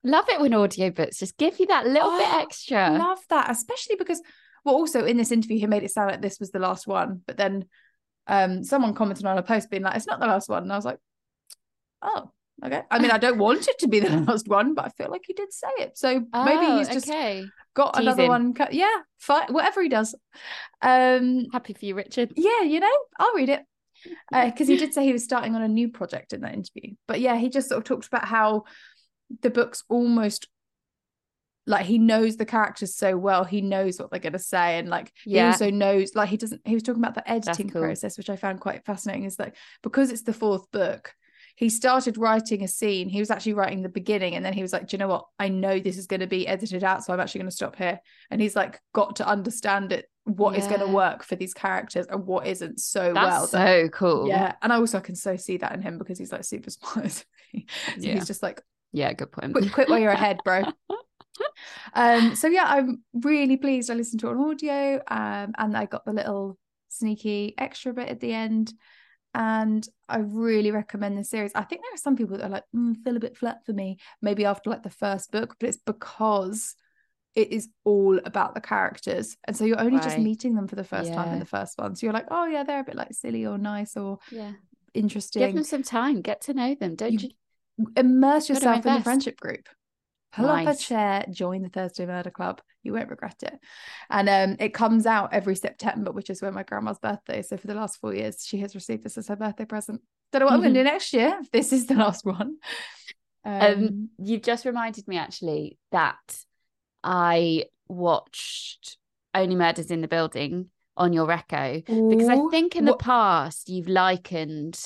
love 0.04 0.26
it 0.30 0.40
when 0.40 0.52
audiobooks 0.52 1.18
just 1.18 1.38
give 1.38 1.60
you 1.60 1.66
that 1.68 1.86
little 1.88 2.10
oh, 2.10 2.18
bit 2.18 2.44
extra. 2.44 2.92
love 2.92 3.20
that 3.30 3.50
especially 3.50 3.96
because 3.96 4.22
well 4.64 4.76
also 4.76 5.06
in 5.06 5.18
this 5.18 5.32
interview 5.32 5.58
he 5.58 5.68
made 5.68 5.84
it 5.84 5.92
sound 5.92 6.12
like 6.12 6.22
this 6.22 6.40
was 6.40 6.52
the 6.52 6.60
last 6.60 6.88
one 6.88 7.22
but 7.26 7.38
then 7.38 7.66
um 8.28 8.64
someone 8.64 8.94
commented 8.94 9.26
on 9.26 9.38
a 9.38 9.44
post 9.44 9.70
being 9.70 9.84
like 9.84 9.96
it's 9.96 10.08
not 10.08 10.20
the 10.20 10.28
last 10.28 10.50
one. 10.50 10.64
And 10.64 10.74
I 10.74 10.76
was 10.76 10.86
like 10.86 11.00
oh 12.02 12.32
okay. 12.64 12.82
I 12.90 13.00
mean 13.00 13.12
I 13.12 13.18
don't 13.18 13.38
want 13.38 13.68
it 13.68 13.80
to 13.80 13.88
be 13.88 14.00
the 14.00 14.10
last 14.28 14.48
one 14.48 14.74
but 14.74 14.86
I 14.86 14.90
feel 14.90 15.12
like 15.12 15.24
he 15.26 15.34
did 15.34 15.54
say 15.54 15.68
it. 15.80 15.98
So 15.98 16.22
oh, 16.34 16.46
maybe 16.46 16.78
he's 16.78 16.90
just 16.90 17.10
okay. 17.10 17.46
got 17.74 17.94
Teasing. 17.94 18.08
another 18.08 18.28
one 18.28 18.54
cut. 18.54 18.74
Yeah 18.74 18.96
fine 19.20 19.54
whatever 19.54 19.82
he 19.82 19.90
does. 19.90 20.16
Um 20.82 21.46
happy 21.52 21.74
for 21.74 21.86
you 21.86 21.96
Richard. 21.96 22.34
yeah 22.36 22.64
you 22.64 22.80
know 22.80 22.98
I'll 23.20 23.36
read 23.36 23.50
it 23.50 23.62
because 24.32 24.70
uh, 24.70 24.72
he 24.72 24.78
did 24.78 24.94
say 24.94 25.04
he 25.04 25.14
was 25.14 25.24
starting 25.24 25.56
on 25.56 25.62
a 25.62 25.68
new 25.68 25.90
project 25.90 26.34
in 26.34 26.42
that 26.42 26.54
interview. 26.54 26.96
But 27.08 27.20
yeah, 27.20 27.38
he 27.38 27.50
just 27.50 27.70
sort 27.70 27.80
of 27.80 27.84
talked 27.84 28.08
about 28.08 28.26
how 28.26 28.64
the 29.42 29.50
book's 29.50 29.84
almost 29.90 30.48
like 31.68 31.86
he 31.86 31.98
knows 31.98 32.38
the 32.38 32.46
characters 32.46 32.96
so 32.96 33.18
well 33.18 33.44
he 33.44 33.60
knows 33.60 34.00
what 34.00 34.12
they're 34.12 34.20
going 34.20 34.34
to 34.34 34.40
say 34.40 34.78
and 34.78 34.88
like 34.88 35.12
yeah. 35.26 35.42
he 35.42 35.48
also 35.48 35.72
knows 35.72 36.14
like 36.14 36.30
he 36.30 36.38
doesn't 36.38 36.62
he 36.64 36.76
was 36.76 36.84
talking 36.84 37.02
about 37.02 37.16
the 37.16 37.28
editing 37.28 37.72
cool. 37.72 37.82
process 37.82 38.20
which 38.20 38.30
i 38.30 38.36
found 38.36 38.60
quite 38.60 38.86
fascinating 38.86 39.24
is 39.24 39.40
like 39.40 39.56
because 39.82 40.12
it's 40.12 40.22
the 40.22 40.32
fourth 40.32 40.70
book 40.70 41.12
he 41.56 41.70
started 41.70 42.18
writing 42.18 42.64
a 42.64 42.68
scene. 42.68 43.08
He 43.08 43.20
was 43.20 43.32
actually 43.32 43.54
writing 43.54 43.82
the 43.82 43.90
beginning, 43.90 44.36
and 44.36 44.46
then 44.46 44.54
he 44.54 44.62
was 44.62 44.74
like, 44.74 44.88
"Do 44.88 44.96
you 44.96 45.00
know 45.00 45.08
what? 45.08 45.26
I 45.40 45.48
know 45.48 45.80
this 45.80 45.98
is 45.98 46.06
going 46.06 46.20
to 46.20 46.28
be 46.28 46.48
edited 46.48 46.84
out, 46.84 47.04
so 47.04 47.14
I'm 47.14 47.20
actually 47.20 47.40
going 47.40 47.50
to 47.50 47.56
stop 47.56 47.78
here." 47.78 48.00
And 48.30 48.42
he's 48.42 48.56
like, 48.56 48.80
got 48.94 49.18
to 49.18 49.28
understand 49.28 49.94
it, 49.94 50.06
what 50.26 50.54
yeah. 50.54 50.60
is 50.60 50.68
going 50.68 50.82
to 50.82 50.88
work 50.88 51.24
for 51.24 51.36
these 51.36 51.54
characters 51.54 52.08
and 52.10 52.26
what 52.26 52.46
isn't 52.48 52.80
so 52.80 53.14
That's 53.14 53.16
well. 53.16 53.48
So 53.48 53.90
cool. 53.90 54.28
Yeah, 54.28 54.54
and 54.62 54.74
I 54.74 54.78
also 54.78 55.00
can 55.00 55.16
so 55.16 55.38
see 55.38 55.58
that 55.58 55.74
in 55.74 55.82
him 55.82 55.98
because 55.98 56.18
he's 56.18 56.32
like 56.32 56.44
super 56.44 56.70
smart. 56.70 57.12
so 57.12 57.26
yeah. 57.98 58.16
he's 58.16 58.28
just 58.28 58.44
like, 58.44 58.62
yeah, 58.92 59.14
good 59.14 59.32
point. 59.32 59.54
Quit, 59.54 59.72
quit 59.72 59.90
while 59.90 60.00
you're 60.00 60.12
ahead, 60.12 60.40
bro. 60.44 60.64
um. 61.94 62.36
So 62.36 62.48
yeah, 62.48 62.66
I'm 62.68 63.04
really 63.14 63.58
pleased. 63.58 63.90
I 63.90 63.94
listened 63.94 64.20
to 64.22 64.28
it 64.28 64.32
on 64.32 64.50
audio. 64.52 64.96
Um, 65.08 65.54
and 65.58 65.78
I 65.78 65.86
got 65.86 66.06
the 66.06 66.14
little 66.14 66.58
sneaky 66.90 67.54
extra 67.58 67.94
bit 67.94 68.10
at 68.10 68.20
the 68.20 68.34
end 68.34 68.74
and 69.36 69.86
I 70.08 70.20
really 70.20 70.72
recommend 70.72 71.18
this 71.18 71.30
series. 71.30 71.52
I 71.54 71.64
think 71.64 71.82
there 71.82 71.94
are 71.94 71.98
some 71.98 72.16
people 72.16 72.38
that 72.38 72.46
are 72.46 72.50
like, 72.50 72.64
mm, 72.74 72.96
feel 73.04 73.18
a 73.18 73.20
bit 73.20 73.36
flat 73.36 73.66
for 73.66 73.74
me, 73.74 73.98
maybe 74.22 74.46
after 74.46 74.70
like 74.70 74.82
the 74.82 74.90
first 74.90 75.30
book, 75.30 75.58
but 75.60 75.68
it's 75.68 75.78
because 75.78 76.74
it 77.36 77.52
is 77.52 77.70
all 77.84 78.20
about 78.26 78.56
the 78.56 78.62
characters. 78.62 79.36
And 79.46 79.56
so 79.56 79.66
you're 79.66 79.80
only 79.80 79.98
right. 79.98 80.04
just 80.04 80.18
meeting 80.18 80.56
them 80.56 80.68
for 80.68 80.76
the 80.76 80.84
first 80.84 81.10
yeah. 81.10 81.16
time 81.16 81.34
in 81.34 81.40
the 81.40 81.46
first 81.46 81.78
one. 81.78 81.96
So 81.96 82.06
you're 82.06 82.14
like, 82.14 82.28
oh 82.32 82.46
yeah, 82.46 82.64
they're 82.64 82.80
a 82.80 82.84
bit 82.84 82.96
like 82.96 83.14
silly 83.14 83.46
or 83.46 83.58
nice 83.58 83.98
or 83.98 84.20
yeah, 84.32 84.54
interesting. 84.94 85.42
Give 85.42 85.56
them 85.56 85.64
some 85.64 85.84
time, 85.84 86.22
get 86.22 86.42
to 86.42 86.54
know 86.54 86.76
them, 86.76 86.96
don't 86.96 87.14
you? 87.14 87.30
you? 87.78 87.88
Immerse 87.98 88.48
yourself 88.50 88.86
in 88.86 88.94
the 88.96 89.04
friendship 89.04 89.40
group 89.40 89.68
pull 90.36 90.48
nice. 90.48 90.68
up 90.68 90.76
a 90.76 90.78
chair, 90.78 91.26
join 91.32 91.62
the 91.62 91.70
Thursday 91.70 92.06
Murder 92.06 92.30
Club. 92.30 92.62
You 92.84 92.94
won't 92.94 93.10
regret 93.10 93.42
it. 93.44 93.58
And 94.10 94.30
um, 94.30 94.58
it 94.60 94.74
comes 94.74 95.06
out 95.06 95.34
every 95.34 95.56
September, 95.56 96.12
which 96.12 96.30
is 96.30 96.42
when 96.42 96.54
my 96.54 96.64
grandma's 96.64 97.00
birthday. 97.00 97.42
So 97.42 97.58
for 97.58 97.68
the 97.68 97.74
last 97.74 98.00
four 98.00 98.14
years, 98.14 98.46
she 98.46 98.60
has 98.60 98.76
received 98.76 99.04
this 99.04 99.18
as 99.18 99.28
her 99.28 99.36
birthday 99.36 99.66
present. 99.66 100.02
Don't 100.32 100.42
know 100.42 100.46
what 100.48 100.56
I'm 100.56 100.62
going 100.62 100.74
to 100.74 100.80
do 100.82 100.84
next 100.84 101.14
year 101.14 101.38
if 101.42 101.52
this 101.52 101.72
is 101.72 101.86
the 101.88 101.96
last 101.96 102.26
one. 102.26 102.58
Um, 103.44 103.62
um, 103.62 104.10
you've 104.18 104.42
just 104.42 104.66
reminded 104.66 105.08
me 105.08 105.18
actually 105.18 105.78
that 105.92 106.18
I 107.06 107.66
watched 107.88 108.98
Only 109.34 109.56
Murders 109.56 109.92
in 109.92 110.02
the 110.02 110.08
Building 110.08 110.70
on 110.98 111.14
your 111.14 111.28
Reco 111.28 111.86
because 111.86 112.30
I 112.30 112.40
think 112.50 112.76
in 112.76 112.86
what? 112.86 112.98
the 113.00 113.04
past 113.04 113.70
you've 113.70 113.88
likened 113.88 114.80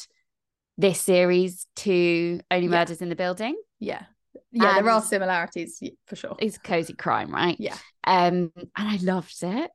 this 0.78 1.00
series 1.02 1.66
to 1.78 2.42
Only 2.52 2.66
yeah. 2.66 2.72
Murders 2.72 3.02
in 3.02 3.10
the 3.10 3.16
Building. 3.16 3.56
Yeah 3.80 4.04
yeah, 4.52 4.78
and 4.78 4.86
there 4.86 4.94
are 4.94 5.02
similarities 5.02 5.82
for 6.08 6.16
sure. 6.16 6.36
It's 6.40 6.58
cozy 6.58 6.94
crime, 6.94 7.32
right? 7.34 7.56
Yeah. 7.60 7.78
Um, 8.04 8.52
and 8.56 8.70
I 8.76 8.98
loved 9.02 9.44
it. 9.44 9.72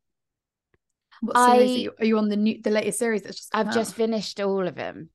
What 1.21 1.37
series 1.37 1.71
I, 1.71 1.75
are, 1.75 1.79
you, 1.79 1.93
are 2.01 2.05
you 2.05 2.19
on 2.19 2.29
the 2.29 2.37
new 2.37 2.61
the 2.61 2.71
latest 2.71 2.99
series 2.99 3.23
that's 3.23 3.37
just 3.37 3.55
I've 3.55 3.69
out? 3.69 3.75
just 3.75 3.95
finished 3.95 4.41
all 4.41 4.67
of 4.67 4.75
them. 4.75 5.11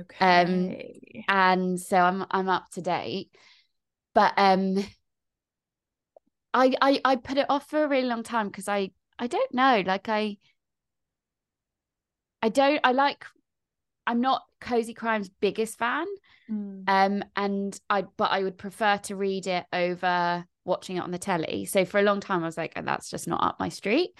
Okay. 0.00 0.16
Um, 0.20 0.76
and 1.28 1.80
so 1.80 1.96
I'm 1.96 2.26
I'm 2.30 2.48
up 2.48 2.68
to 2.72 2.82
date. 2.82 3.30
But 4.14 4.34
um 4.36 4.84
I 6.54 6.74
I 6.80 7.00
I 7.04 7.16
put 7.16 7.38
it 7.38 7.46
off 7.48 7.68
for 7.68 7.84
a 7.84 7.88
really 7.88 8.08
long 8.08 8.22
time 8.22 8.48
because 8.48 8.68
I 8.68 8.90
I 9.18 9.26
don't 9.26 9.52
know, 9.54 9.82
like 9.86 10.08
I 10.08 10.38
I 12.42 12.48
don't 12.48 12.80
I 12.84 12.92
like 12.92 13.24
I'm 14.06 14.20
not 14.20 14.42
cozy 14.60 14.94
crime's 14.94 15.28
biggest 15.28 15.78
fan 15.78 16.06
Mm. 16.50 16.84
Um, 16.86 17.24
and 17.36 17.78
I, 17.90 18.02
but 18.16 18.30
I 18.30 18.42
would 18.42 18.58
prefer 18.58 18.98
to 19.04 19.16
read 19.16 19.46
it 19.46 19.64
over 19.72 20.44
watching 20.64 20.96
it 20.96 21.00
on 21.00 21.10
the 21.10 21.18
telly. 21.18 21.66
So 21.66 21.84
for 21.84 21.98
a 21.98 22.02
long 22.02 22.20
time, 22.20 22.42
I 22.42 22.46
was 22.46 22.56
like, 22.56 22.72
oh, 22.76 22.82
that's 22.82 23.10
just 23.10 23.28
not 23.28 23.42
up 23.42 23.60
my 23.60 23.68
street. 23.68 24.10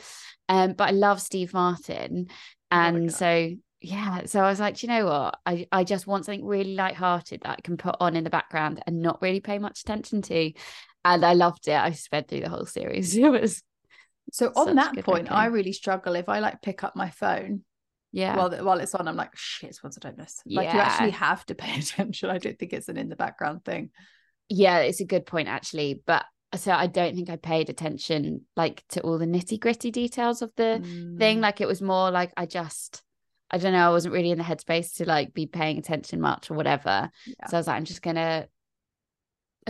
Um, 0.48 0.74
but 0.74 0.88
I 0.88 0.92
love 0.92 1.20
Steve 1.20 1.52
Martin, 1.52 2.28
and 2.70 3.08
oh 3.10 3.12
so 3.12 3.50
yeah, 3.80 4.24
so 4.24 4.40
I 4.40 4.48
was 4.48 4.60
like, 4.60 4.82
you 4.82 4.88
know 4.88 5.06
what? 5.06 5.38
I 5.44 5.66
I 5.70 5.84
just 5.84 6.06
want 6.06 6.24
something 6.24 6.44
really 6.44 6.74
light-hearted 6.74 7.42
that 7.42 7.58
I 7.58 7.60
can 7.62 7.76
put 7.76 7.96
on 8.00 8.16
in 8.16 8.24
the 8.24 8.30
background 8.30 8.82
and 8.86 9.02
not 9.02 9.20
really 9.20 9.40
pay 9.40 9.58
much 9.58 9.80
attention 9.80 10.22
to. 10.22 10.52
And 11.14 11.24
I 11.24 11.34
loved 11.34 11.68
it. 11.68 11.74
I 11.74 11.92
sped 11.92 12.28
through 12.28 12.40
the 12.40 12.48
whole 12.48 12.66
series. 12.66 13.16
It 13.18 13.28
was 13.30 13.62
so 14.30 14.52
on 14.56 14.76
that 14.76 14.94
point, 15.04 15.32
I 15.32 15.46
really 15.46 15.72
struggle 15.72 16.14
if 16.14 16.28
I 16.28 16.40
like 16.40 16.60
pick 16.60 16.84
up 16.84 16.94
my 16.94 17.08
phone 17.10 17.62
yeah 18.12 18.36
while 18.36 18.50
while 18.64 18.80
it's 18.80 18.94
on 18.94 19.06
i'm 19.06 19.16
like 19.16 19.34
shit 19.36 19.70
it's 19.70 19.82
once 19.82 19.98
i 19.98 20.06
don't 20.06 20.16
miss 20.16 20.40
like 20.46 20.66
yeah. 20.66 20.74
you 20.74 20.80
actually 20.80 21.10
have 21.10 21.44
to 21.44 21.54
pay 21.54 21.78
attention 21.78 22.30
i 22.30 22.38
don't 22.38 22.58
think 22.58 22.72
it's 22.72 22.88
an 22.88 22.96
in 22.96 23.08
the 23.08 23.16
background 23.16 23.64
thing 23.64 23.90
yeah 24.48 24.78
it's 24.78 25.00
a 25.00 25.04
good 25.04 25.26
point 25.26 25.48
actually 25.48 26.02
but 26.06 26.24
so 26.54 26.72
i 26.72 26.86
don't 26.86 27.14
think 27.14 27.28
i 27.28 27.36
paid 27.36 27.68
attention 27.68 28.40
like 28.56 28.82
to 28.88 29.00
all 29.02 29.18
the 29.18 29.26
nitty 29.26 29.60
gritty 29.60 29.90
details 29.90 30.40
of 30.40 30.50
the 30.56 30.80
mm. 30.82 31.18
thing 31.18 31.40
like 31.40 31.60
it 31.60 31.68
was 31.68 31.82
more 31.82 32.10
like 32.10 32.32
i 32.36 32.46
just 32.46 33.02
i 33.50 33.58
don't 33.58 33.74
know 33.74 33.86
i 33.86 33.90
wasn't 33.90 34.14
really 34.14 34.30
in 34.30 34.38
the 34.38 34.44
headspace 34.44 34.96
to 34.96 35.04
like 35.04 35.34
be 35.34 35.46
paying 35.46 35.76
attention 35.76 36.18
much 36.18 36.50
or 36.50 36.54
whatever 36.54 37.10
yeah. 37.26 37.46
so 37.48 37.58
i 37.58 37.60
was 37.60 37.66
like 37.66 37.76
i'm 37.76 37.84
just 37.84 38.00
gonna 38.00 38.46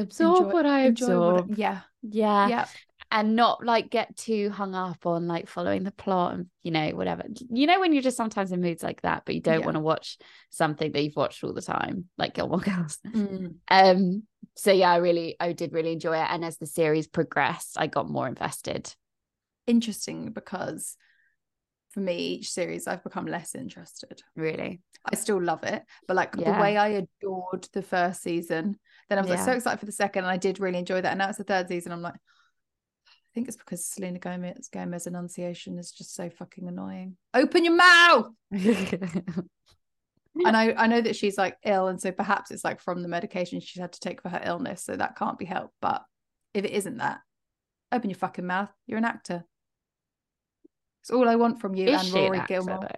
absorb 0.03 0.45
enjoy, 0.45 0.53
what 0.53 0.67
i 0.67 0.81
absorb. 0.81 1.49
what, 1.49 1.59
yeah 1.59 1.81
yeah. 2.03 2.49
Yeah. 2.49 2.67
And 3.11 3.37
not 3.37 3.65
like 3.65 3.89
get 3.89 4.17
too 4.17 4.51
hung 4.51 4.75
up 4.75 5.07
on 5.07 5.27
like 5.27 5.49
following 5.49 5.83
the 5.83 5.91
plot 5.91 6.35
and 6.35 6.47
you 6.63 6.71
know 6.71 6.91
whatever. 6.91 7.23
You 7.49 7.67
know 7.67 7.81
when 7.81 7.95
you're 7.95 8.03
just 8.03 8.19
sometimes 8.19 8.53
in 8.53 8.61
moods 8.61 8.83
like 8.83 9.01
that 9.01 9.23
but 9.25 9.35
you 9.35 9.41
don't 9.41 9.61
yeah. 9.61 9.65
want 9.65 9.77
to 9.77 9.83
watch 9.83 10.19
something 10.51 10.93
that 10.93 11.03
you've 11.03 11.17
watched 11.17 11.43
all 11.43 11.55
the 11.55 11.63
time 11.63 12.05
like 12.19 12.35
Gilmore 12.35 12.59
Girls? 12.61 12.99
Mm. 13.07 13.55
um 13.71 14.25
so 14.57 14.73
yeah 14.73 14.93
I 14.93 14.97
really 14.97 15.37
I 15.41 15.53
did 15.53 15.73
really 15.73 15.93
enjoy 15.93 16.19
it. 16.19 16.27
And 16.29 16.45
as 16.45 16.59
the 16.59 16.67
series 16.67 17.07
progressed 17.07 17.79
I 17.79 17.87
got 17.87 18.11
more 18.11 18.29
invested. 18.29 18.93
Interesting 19.67 20.33
because 20.33 20.95
for 21.93 22.01
me 22.01 22.19
each 22.19 22.51
series 22.51 22.87
I've 22.87 23.05
become 23.05 23.25
less 23.25 23.55
interested. 23.55 24.21
Really? 24.37 24.83
I 25.11 25.15
still 25.15 25.43
love 25.43 25.63
it 25.63 25.83
but 26.07 26.15
like 26.15 26.35
yeah. 26.37 26.53
the 26.53 26.61
way 26.61 26.77
I 26.77 26.89
adored 26.89 27.67
the 27.73 27.83
first 27.83 28.23
season 28.23 28.77
then 29.09 29.19
I 29.19 29.23
was 29.23 29.31
yeah. 29.31 29.37
like 29.37 29.45
so 29.45 29.53
excited 29.53 29.81
for 29.81 29.87
the 29.87 29.93
second 29.93 30.25
and 30.25 30.31
I 30.31 30.37
did 30.37 30.61
really 30.61 30.79
enjoy 30.79 31.01
that 31.01 31.11
and 31.11 31.19
now 31.19 31.29
it's 31.29 31.39
the 31.39 31.45
third 31.45 31.69
season 31.69 31.93
I'm 31.93 32.03
like 32.03 32.15
I 32.15 33.35
think 33.35 33.49
it's 33.49 33.57
because 33.57 33.87
Selena 33.87 34.19
Gomez 34.19 34.69
Gomez 34.73 35.07
enunciation 35.07 35.79
is 35.79 35.93
just 35.93 36.15
so 36.15 36.31
fucking 36.31 36.67
annoying. 36.67 37.17
Open 37.35 37.65
your 37.65 37.77
mouth. 37.77 38.29
and 40.47 40.57
I, 40.57 40.73
I 40.73 40.87
know 40.87 41.01
that 41.01 41.17
she's 41.17 41.37
like 41.37 41.57
ill, 41.65 41.89
and 41.89 42.01
so 42.01 42.11
perhaps 42.11 42.51
it's 42.51 42.65
like 42.65 42.81
from 42.81 43.03
the 43.03 43.09
medication 43.09 43.61
she's 43.61 43.81
had 43.81 43.93
to 43.93 44.01
take 44.01 44.23
for 44.23 44.29
her 44.29 44.41
illness, 44.45 44.85
so 44.85 44.97
that 44.97 45.17
can't 45.17 45.39
be 45.39 45.45
helped. 45.45 45.75
But 45.81 46.03
if 46.55 46.65
it 46.65 46.73
isn't 46.73 46.99
that, 46.99 47.21
open 47.93 48.11
your 48.11 48.19
fucking 48.19 48.47
mouth. 48.47 48.71
You're 48.87 48.99
an 48.99 49.05
actor. 49.05 49.45
It's 51.03 51.11
all 51.11 51.29
I 51.29 51.37
want 51.37 51.61
from 51.61 51.75
you 51.75 51.87
is 51.87 52.03
and 52.03 52.13
Rory 52.13 52.39
actor, 52.39 52.55
Gilmore. 52.55 52.89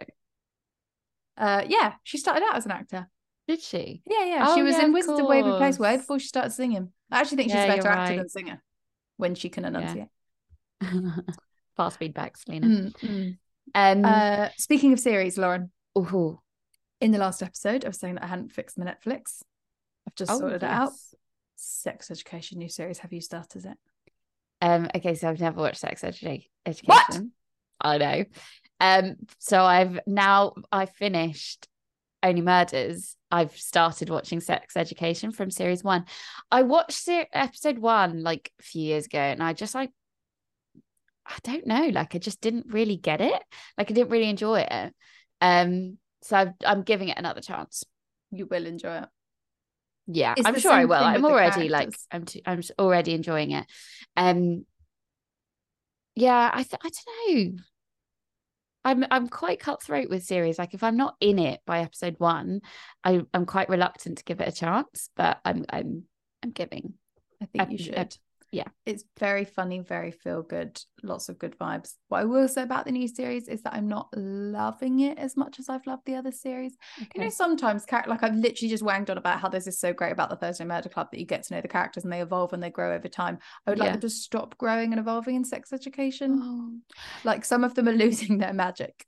Uh, 1.36 1.64
yeah, 1.68 1.94
she 2.04 2.18
started 2.18 2.44
out 2.44 2.56
as 2.56 2.66
an 2.66 2.72
actor. 2.72 3.08
Did 3.50 3.62
she? 3.62 4.00
Yeah, 4.06 4.24
yeah. 4.26 4.44
Oh, 4.46 4.54
she 4.54 4.62
was 4.62 4.76
yeah, 4.76 4.84
in 4.84 4.92
Wizards 4.92 5.18
of 5.18 5.26
Waverly 5.26 5.58
Place 5.58 5.76
way 5.76 5.96
before 5.96 6.20
she 6.20 6.28
started 6.28 6.52
singing. 6.52 6.92
I 7.10 7.18
actually 7.18 7.38
think 7.38 7.48
she's 7.48 7.56
yeah, 7.56 7.64
a 7.64 7.76
better 7.76 7.88
actor 7.88 8.12
right. 8.12 8.18
than 8.18 8.28
singer 8.28 8.62
when 9.16 9.34
she 9.34 9.48
can 9.48 9.64
enunciate. 9.64 10.06
Fast 11.76 11.98
feedback, 11.98 12.36
Selena. 12.36 12.66
Mm, 12.68 12.94
mm. 13.02 13.38
Um, 13.74 14.04
Uh, 14.04 14.50
speaking 14.56 14.92
of 14.92 15.00
series, 15.00 15.36
Lauren, 15.36 15.72
ooh. 15.98 16.38
in 17.00 17.10
the 17.10 17.18
last 17.18 17.42
episode, 17.42 17.84
I 17.84 17.88
was 17.88 17.98
saying 17.98 18.14
that 18.14 18.22
I 18.22 18.28
hadn't 18.28 18.52
fixed 18.52 18.78
my 18.78 18.84
Netflix. 18.84 19.42
I've 20.06 20.14
just 20.14 20.30
Oh, 20.30 20.38
sorted 20.38 20.62
it 20.62 20.70
out. 20.70 20.92
Sex 21.56 22.08
Education 22.12 22.58
new 22.58 22.68
series. 22.68 23.00
Have 23.00 23.12
you 23.12 23.20
started 23.20 23.64
it? 23.64 23.78
Um, 24.60 24.88
okay, 24.94 25.16
so 25.16 25.28
I've 25.28 25.40
never 25.40 25.60
watched 25.60 25.80
Sex 25.80 26.02
Edu- 26.02 26.46
Education. 26.64 27.32
What? 27.80 27.80
I 27.80 27.98
know. 27.98 28.24
Um, 28.78 29.16
so 29.40 29.60
I've 29.60 29.98
now 30.06 30.54
I 30.70 30.86
finished 30.86 31.66
Only 32.22 32.42
Murders. 32.42 33.16
I've 33.30 33.56
started 33.56 34.10
watching 34.10 34.40
Sex 34.40 34.76
Education 34.76 35.32
from 35.32 35.50
series 35.50 35.82
one. 35.84 36.04
I 36.50 36.62
watched 36.62 36.98
se- 36.98 37.28
episode 37.32 37.78
one 37.78 38.22
like 38.22 38.52
a 38.60 38.62
few 38.62 38.82
years 38.82 39.06
ago, 39.06 39.18
and 39.18 39.42
I 39.42 39.52
just 39.52 39.74
like 39.74 39.90
I 41.26 41.36
don't 41.44 41.66
know, 41.66 41.86
like 41.88 42.14
I 42.14 42.18
just 42.18 42.40
didn't 42.40 42.66
really 42.68 42.96
get 42.96 43.20
it. 43.20 43.42
Like 43.78 43.90
I 43.90 43.94
didn't 43.94 44.10
really 44.10 44.28
enjoy 44.28 44.66
it. 44.68 44.94
Um, 45.40 45.98
so 46.22 46.36
I've, 46.36 46.52
I'm 46.66 46.82
giving 46.82 47.08
it 47.08 47.18
another 47.18 47.40
chance. 47.40 47.84
You 48.30 48.46
will 48.46 48.66
enjoy 48.66 48.96
it. 48.98 49.08
Yeah, 50.06 50.34
It's 50.36 50.46
I'm 50.46 50.58
sure 50.58 50.72
I 50.72 50.84
will. 50.86 50.94
I'm 50.94 51.24
already 51.24 51.68
like. 51.68 51.94
I'm 52.10 52.24
t- 52.24 52.42
I'm 52.44 52.62
already 52.78 53.14
enjoying 53.14 53.52
it. 53.52 53.66
Um 54.16 54.66
yeah, 56.16 56.50
I 56.52 56.64
th- 56.64 56.80
I 56.82 56.90
don't 56.90 57.56
know. 57.56 57.62
I'm 58.84 59.04
I'm 59.10 59.28
quite 59.28 59.60
cutthroat 59.60 60.08
with 60.08 60.24
series. 60.24 60.58
Like 60.58 60.74
if 60.74 60.82
I'm 60.82 60.96
not 60.96 61.16
in 61.20 61.38
it 61.38 61.60
by 61.66 61.80
episode 61.80 62.16
1, 62.18 62.60
I 63.04 63.22
I'm 63.34 63.46
quite 63.46 63.68
reluctant 63.68 64.18
to 64.18 64.24
give 64.24 64.40
it 64.40 64.48
a 64.48 64.52
chance, 64.52 65.10
but 65.16 65.38
I'm 65.44 65.64
I'm 65.70 66.04
I'm 66.42 66.50
giving. 66.50 66.94
I 67.42 67.46
think 67.46 67.72
you 67.72 67.78
should. 67.78 68.16
Yeah. 68.52 68.68
It's 68.84 69.04
very 69.18 69.44
funny, 69.44 69.78
very 69.80 70.10
feel 70.10 70.42
good, 70.42 70.80
lots 71.02 71.28
of 71.28 71.38
good 71.38 71.56
vibes. 71.58 71.94
What 72.08 72.18
I 72.20 72.24
will 72.24 72.48
say 72.48 72.62
about 72.62 72.84
the 72.84 72.90
new 72.92 73.06
series 73.06 73.46
is 73.46 73.62
that 73.62 73.74
I'm 73.74 73.86
not 73.88 74.08
loving 74.16 75.00
it 75.00 75.18
as 75.18 75.36
much 75.36 75.58
as 75.60 75.68
I've 75.68 75.86
loved 75.86 76.02
the 76.06 76.16
other 76.16 76.32
series. 76.32 76.76
You 77.14 77.22
know, 77.22 77.28
sometimes 77.30 77.84
like 77.92 78.22
I've 78.22 78.34
literally 78.34 78.68
just 78.70 78.82
wanged 78.82 79.08
on 79.10 79.18
about 79.18 79.40
how 79.40 79.48
this 79.48 79.66
is 79.66 79.78
so 79.78 79.92
great 79.92 80.12
about 80.12 80.30
the 80.30 80.36
Thursday 80.36 80.64
Murder 80.64 80.88
Club 80.88 81.08
that 81.12 81.20
you 81.20 81.26
get 81.26 81.44
to 81.44 81.54
know 81.54 81.60
the 81.60 81.68
characters 81.68 82.02
and 82.04 82.12
they 82.12 82.20
evolve 82.22 82.52
and 82.52 82.62
they 82.62 82.70
grow 82.70 82.94
over 82.94 83.08
time. 83.08 83.38
I 83.66 83.70
would 83.70 83.78
like 83.78 83.86
Yeah. 83.86 83.92
them 83.92 84.00
to 84.00 84.10
stop 84.10 84.58
growing 84.58 84.92
and 84.92 84.98
evolving 84.98 85.36
in 85.36 85.44
sex 85.44 85.72
education. 85.72 86.40
Oh, 86.42 86.98
Like 87.24 87.44
some 87.44 87.62
of 87.64 87.74
them 87.74 87.88
are 87.88 87.92
losing 88.04 88.38
their 88.38 88.52
magic. 88.54 89.06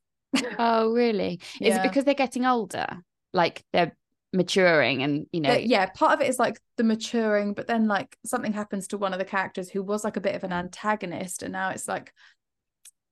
oh, 0.59 0.93
really? 0.93 1.35
Is 1.61 1.61
Yeah. 1.61 1.81
it 1.81 1.83
because 1.83 2.05
they're 2.05 2.15
getting 2.15 2.47
older? 2.47 2.87
Like 3.33 3.65
they're 3.73 3.97
maturing 4.33 5.03
and 5.03 5.27
you 5.33 5.41
know 5.41 5.51
But 5.51 5.67
yeah, 5.67 5.87
part 5.87 6.13
of 6.15 6.21
it 6.21 6.29
is 6.29 6.39
like 6.39 6.61
the 6.77 6.85
maturing, 6.85 7.55
but 7.55 7.67
then 7.67 7.87
like 7.89 8.17
something 8.25 8.53
happens 8.53 8.89
to 8.89 8.99
one 8.99 9.13
of 9.13 9.19
the 9.19 9.25
characters 9.25 9.69
who 9.71 9.83
was 9.83 10.05
like 10.05 10.17
a 10.17 10.21
bit 10.21 10.35
of 10.35 10.45
an 10.45 10.53
antagonist, 10.53 11.43
and 11.43 11.53
now 11.53 11.71
it's 11.71 11.87
like 11.89 12.13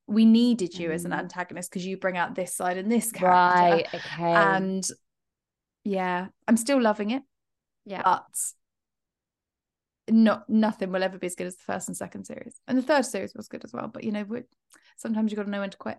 we 0.07 0.25
needed 0.25 0.77
you 0.77 0.91
as 0.91 1.05
an 1.05 1.11
Mm. 1.11 1.19
antagonist 1.19 1.69
because 1.71 1.85
you 1.85 1.97
bring 1.97 2.17
out 2.17 2.35
this 2.35 2.55
side 2.55 2.77
and 2.77 2.91
this 2.91 3.11
character. 3.11 3.27
right, 3.27 3.87
okay. 3.93 4.33
And 4.33 4.87
yeah, 5.83 6.27
I'm 6.47 6.57
still 6.57 6.81
loving 6.81 7.11
it, 7.11 7.23
yeah. 7.85 8.01
but 8.03 8.25
not 10.09 10.49
nothing 10.49 10.91
will 10.91 11.03
ever 11.03 11.17
be 11.17 11.27
as 11.27 11.35
good 11.35 11.47
as 11.47 11.55
the 11.55 11.63
first 11.63 11.87
and 11.87 11.95
second 11.95 12.25
series. 12.25 12.59
And 12.67 12.77
the 12.77 12.81
third 12.81 13.05
series 13.05 13.33
was 13.33 13.47
good 13.47 13.63
as 13.63 13.71
well. 13.71 13.87
But 13.87 14.03
you 14.03 14.11
know, 14.11 14.23
we 14.23 14.41
sometimes 14.97 15.31
you 15.31 15.37
got 15.37 15.43
to 15.43 15.49
know 15.49 15.61
when 15.61 15.69
to 15.69 15.77
quit. 15.77 15.97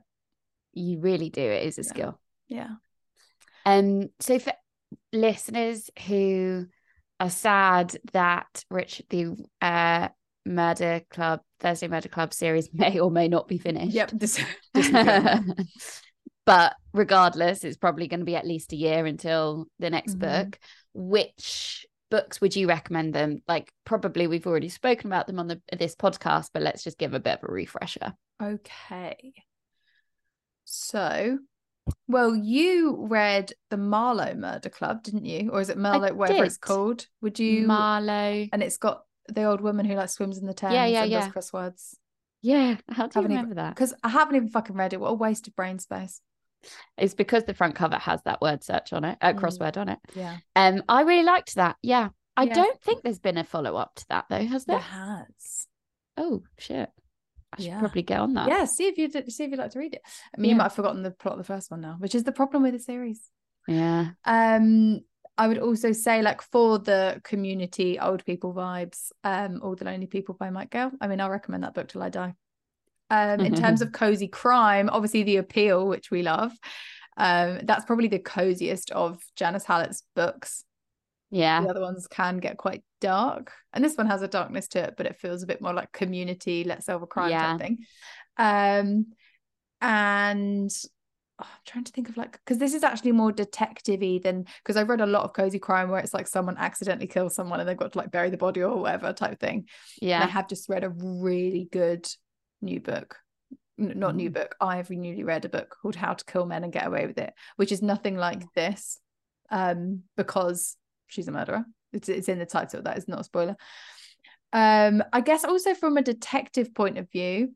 you 0.75 0.99
really 1.01 1.31
do. 1.31 1.41
It 1.43 1.65
is 1.67 1.79
a 1.79 1.83
Yeah. 1.83 1.89
skill. 1.89 2.21
Yeah. 2.49 2.71
Um, 3.65 4.09
so 4.21 4.39
for 4.39 4.53
listeners 5.13 5.91
who 6.07 6.67
are 7.21 7.31
sad 7.31 7.97
that 8.13 8.65
Rich 8.71 9.03
the 9.11 9.37
uh 9.61 10.09
murder 10.45 11.03
club 11.11 11.41
Thursday 11.61 11.87
Murder 11.89 12.09
Club 12.09 12.35
series 12.35 12.69
may 12.75 12.99
or 12.99 13.11
may 13.11 13.29
not 13.29 13.47
be 13.49 13.59
finished. 13.59 13.95
Yep. 13.95 14.11
This, 14.15 14.43
this 14.75 14.91
will 14.91 15.05
go 15.05 15.11
on. 15.11 15.55
but 16.45 16.75
regardless, 16.93 17.63
it's 17.65 17.77
probably 17.77 18.09
going 18.09 18.21
to 18.21 18.27
be 18.27 18.37
at 18.37 18.47
least 18.47 18.73
a 18.73 18.77
year 18.77 19.07
until 19.07 19.67
the 19.79 19.91
next 19.91 20.19
Mhm. 20.19 20.21
book. 20.21 20.59
Which 20.95 21.87
books 22.11 22.41
would 22.41 22.57
you 22.57 22.67
recommend 22.69 23.15
them? 23.15 23.39
Like 23.47 23.73
probably 23.85 24.27
we've 24.27 24.47
already 24.47 24.69
spoken 24.69 25.07
about 25.07 25.27
them 25.29 25.39
on 25.39 25.47
the 25.47 25.63
this 25.79 25.95
podcast, 25.95 26.49
but 26.53 26.63
let's 26.63 26.83
just 26.83 26.99
give 26.99 27.15
a 27.15 27.21
bit 27.21 27.39
of 27.43 27.49
a 27.49 27.53
refresher. 27.53 28.13
Okay. 28.43 29.33
So, 30.65 31.39
well, 32.09 32.35
you 32.35 33.07
read 33.09 33.53
the 33.71 33.77
Marlow 33.77 34.35
Murder 34.35 34.69
Club, 34.69 35.03
didn't 35.03 35.25
you? 35.25 35.51
Or 35.51 35.61
is 35.61 35.69
it 35.69 35.79
Marlow, 35.79 36.13
whatever 36.15 36.45
it's 36.45 36.57
called? 36.59 37.07
Would 37.21 37.39
you? 37.39 37.67
Marlow. 37.67 38.47
and 38.53 38.63
it's 38.63 38.77
got 38.79 39.03
the 39.29 39.45
old 39.45 39.61
woman 39.61 39.87
who 39.87 39.95
like 39.95 40.09
swims 40.11 40.39
in 40.39 40.47
the 40.47 40.55
Thames 40.55 40.75
Yeah, 40.75 40.87
yeah, 40.87 41.03
and 41.03 41.11
yeah. 41.11 41.21
does 41.31 41.33
crosswords. 41.33 41.95
Yeah, 42.43 42.77
how 42.89 43.07
do 43.07 43.21
you 43.21 43.23
Haven't 43.23 43.25
even- 43.25 43.31
remember 43.31 43.55
that? 43.57 43.75
Because 43.75 43.95
I 44.03 44.09
haven't 44.09 44.35
even 44.37 44.49
fucking 44.49 44.75
read 44.77 44.93
it. 44.93 45.01
What 45.01 45.11
a 45.11 45.15
waste 45.15 45.47
of 45.49 45.55
brain 45.57 45.79
space. 45.79 46.21
It's 46.97 47.15
because 47.15 47.45
the 47.45 47.55
front 47.55 47.75
cover 47.75 47.97
has 47.97 48.23
that 48.25 48.41
word 48.41 48.63
search 48.65 48.93
on 48.93 49.05
it, 49.05 49.19
uh, 49.21 49.33
Mm. 49.33 49.39
crossword 49.41 49.77
on 49.77 49.89
it. 49.89 49.99
Yeah. 50.15 50.39
Um, 50.57 50.83
I 50.89 51.03
really 51.03 51.25
liked 51.25 51.55
that. 51.57 51.77
Yeah, 51.83 52.11
I 52.37 52.45
Yeah. 52.45 52.55
don't 52.55 52.81
think 52.83 53.03
there's 53.03 53.19
been 53.19 53.39
a 53.39 53.45
follow 53.45 53.77
up 53.77 53.95
to 53.97 54.07
that 54.11 54.27
though, 54.29 54.45
has 54.45 54.65
There 54.65 54.77
there? 54.77 54.83
has. 54.85 55.67
Oh 56.17 56.43
shit, 56.59 56.91
I 57.53 57.57
should 57.57 57.67
Yeah. 57.67 57.79
probably 57.81 58.03
get 58.03 58.21
on 58.21 58.35
that. 58.35 58.49
Yeah, 58.49 58.65
see 58.65 58.87
if 58.87 58.97
you 58.99 59.11
see 59.11 59.45
if 59.45 59.51
you'd 59.51 59.59
like 59.59 59.73
to 59.73 59.79
read 59.79 59.95
it. 59.95 60.03
I 60.37 60.41
mean, 60.41 60.51
you 60.51 60.57
might 60.57 60.65
have 60.65 60.75
forgotten 60.75 61.03
the 61.03 61.11
plot 61.11 61.33
of 61.33 61.39
the 61.39 61.45
first 61.45 61.71
one 61.71 61.81
now, 61.83 61.97
which 61.99 62.15
is 62.15 62.25
the 62.25 62.33
problem 62.33 62.63
with 62.63 62.73
the 62.73 62.79
series. 62.79 63.21
yeah, 63.69 64.11
Um, 64.25 65.01
I 65.39 65.49
would 65.49 65.59
also 65.59 65.93
say, 65.93 66.21
like, 66.23 66.43
for 66.43 66.79
the 66.79 67.21
community 67.25 67.99
old 67.99 68.25
people 68.25 68.53
vibes, 68.53 69.13
um, 69.25 69.61
All 69.63 69.75
the 69.75 69.85
Lonely 69.85 70.07
People 70.07 70.35
by 70.35 70.51
Mike 70.51 70.71
Gayle. 70.71 70.93
I 71.01 71.07
mean, 71.07 71.21
I'll 71.21 71.31
recommend 71.31 71.63
that 71.65 71.75
book 71.75 71.89
till 71.89 72.03
I 72.03 72.09
die. 72.11 72.35
Um, 73.11 73.41
in 73.41 73.55
terms 73.55 73.81
of 73.83 73.93
cozy 73.93 74.29
crime, 74.29 74.89
obviously 74.91 75.23
the 75.23 75.37
appeal, 75.37 75.87
which 75.87 76.11
we 76.11 76.23
love. 76.23 76.53
Um, 77.17 77.61
that's 77.65 77.85
probably 77.85 78.09
the 78.09 78.19
coziest 78.19 78.91
of 78.91 79.21
Janice 79.37 79.65
Hallett's 79.65 80.03
books. 80.15 80.65
Yeah, 81.33 81.61
The 81.63 81.69
other 81.71 81.81
ones 81.81 82.07
can 82.07 82.39
get 82.39 82.57
quite 82.59 82.85
dark, 83.01 83.51
and 83.73 83.83
this 83.85 83.97
one 83.97 84.07
has 84.07 84.23
a 84.23 84.29
darkness 84.29 84.69
to 84.69 84.79
it, 84.85 84.95
but 84.97 85.07
it 85.07 85.19
feels 85.19 85.43
a 85.43 85.47
bit 85.47 85.61
more 85.61 85.73
like 85.73 85.91
community, 85.91 86.63
let's 86.63 86.87
solve 86.87 87.03
a 87.03 87.07
crime 87.07 87.31
Yeah. 87.31 87.53
type 87.53 87.61
thing. 87.61 87.79
Um, 88.37 89.07
and 89.81 90.71
oh, 91.41 91.45
I'm 91.45 91.61
trying 91.67 91.85
to 91.85 91.93
think 91.93 92.09
of 92.09 92.17
like 92.17 92.33
because 92.33 92.59
this 92.59 92.75
is 92.75 92.85
actually 92.85 93.13
more 93.13 93.33
detective-y 93.33 94.21
than 94.23 94.45
because 94.63 94.77
I've 94.77 94.89
read 94.89 95.01
a 95.01 95.07
lot 95.07 95.25
of 95.25 95.33
cozy 95.33 95.59
crime 95.59 95.89
where 95.91 96.01
it's 96.01 96.15
like 96.15 96.29
someone 96.29 96.57
accidentally 96.59 97.09
kills 97.09 97.35
someone 97.35 97.59
and 97.61 97.69
they've 97.69 97.77
got 97.77 97.93
to 97.93 97.99
like 97.99 98.11
bury 98.13 98.31
the 98.31 98.37
body 98.37 98.63
or 98.63 98.79
whatever 98.79 99.13
type 99.13 99.41
thing. 99.41 99.67
And 100.21 100.25
I 100.25 100.33
have 100.33 100.49
just 100.49 100.69
read 100.69 100.85
a 100.85 100.91
really 100.91 101.69
good 101.73 102.07
new 102.61 102.81
book. 102.81 103.17
Not 103.79 104.15
new 104.15 104.31
Mm. 104.31 104.35
book. 104.35 104.55
I've 104.61 104.91
newly 104.91 105.25
read 105.25 105.45
a 105.45 105.49
book 105.49 105.77
called 105.83 105.97
How 105.97 106.13
to 106.13 106.25
Kill 106.25 106.47
Men 106.47 106.63
and 106.63 106.73
Get 106.73 106.87
Away 106.87 107.07
with 107.07 107.19
It, 107.19 107.33
which 107.57 107.73
is 107.73 107.83
nothing 107.83 108.17
like 108.17 108.45
this, 108.55 109.01
um, 109.51 110.03
because 110.17 110.77
she's 111.13 111.29
a 111.29 111.33
murderer. 111.33 111.65
It's 111.93 112.09
it's 112.09 112.29
in 112.29 112.39
the 112.39 112.47
title. 112.47 112.83
That 112.83 112.99
is 112.99 113.07
not 113.09 113.21
a 113.21 113.25
spoiler. 113.25 113.57
Um, 114.53 115.03
I 115.13 115.21
guess 115.21 115.45
also 115.45 115.75
from 115.75 115.97
a 115.97 116.03
detective 116.03 116.75
point 116.75 116.99
of 116.99 117.11
view, 117.11 117.55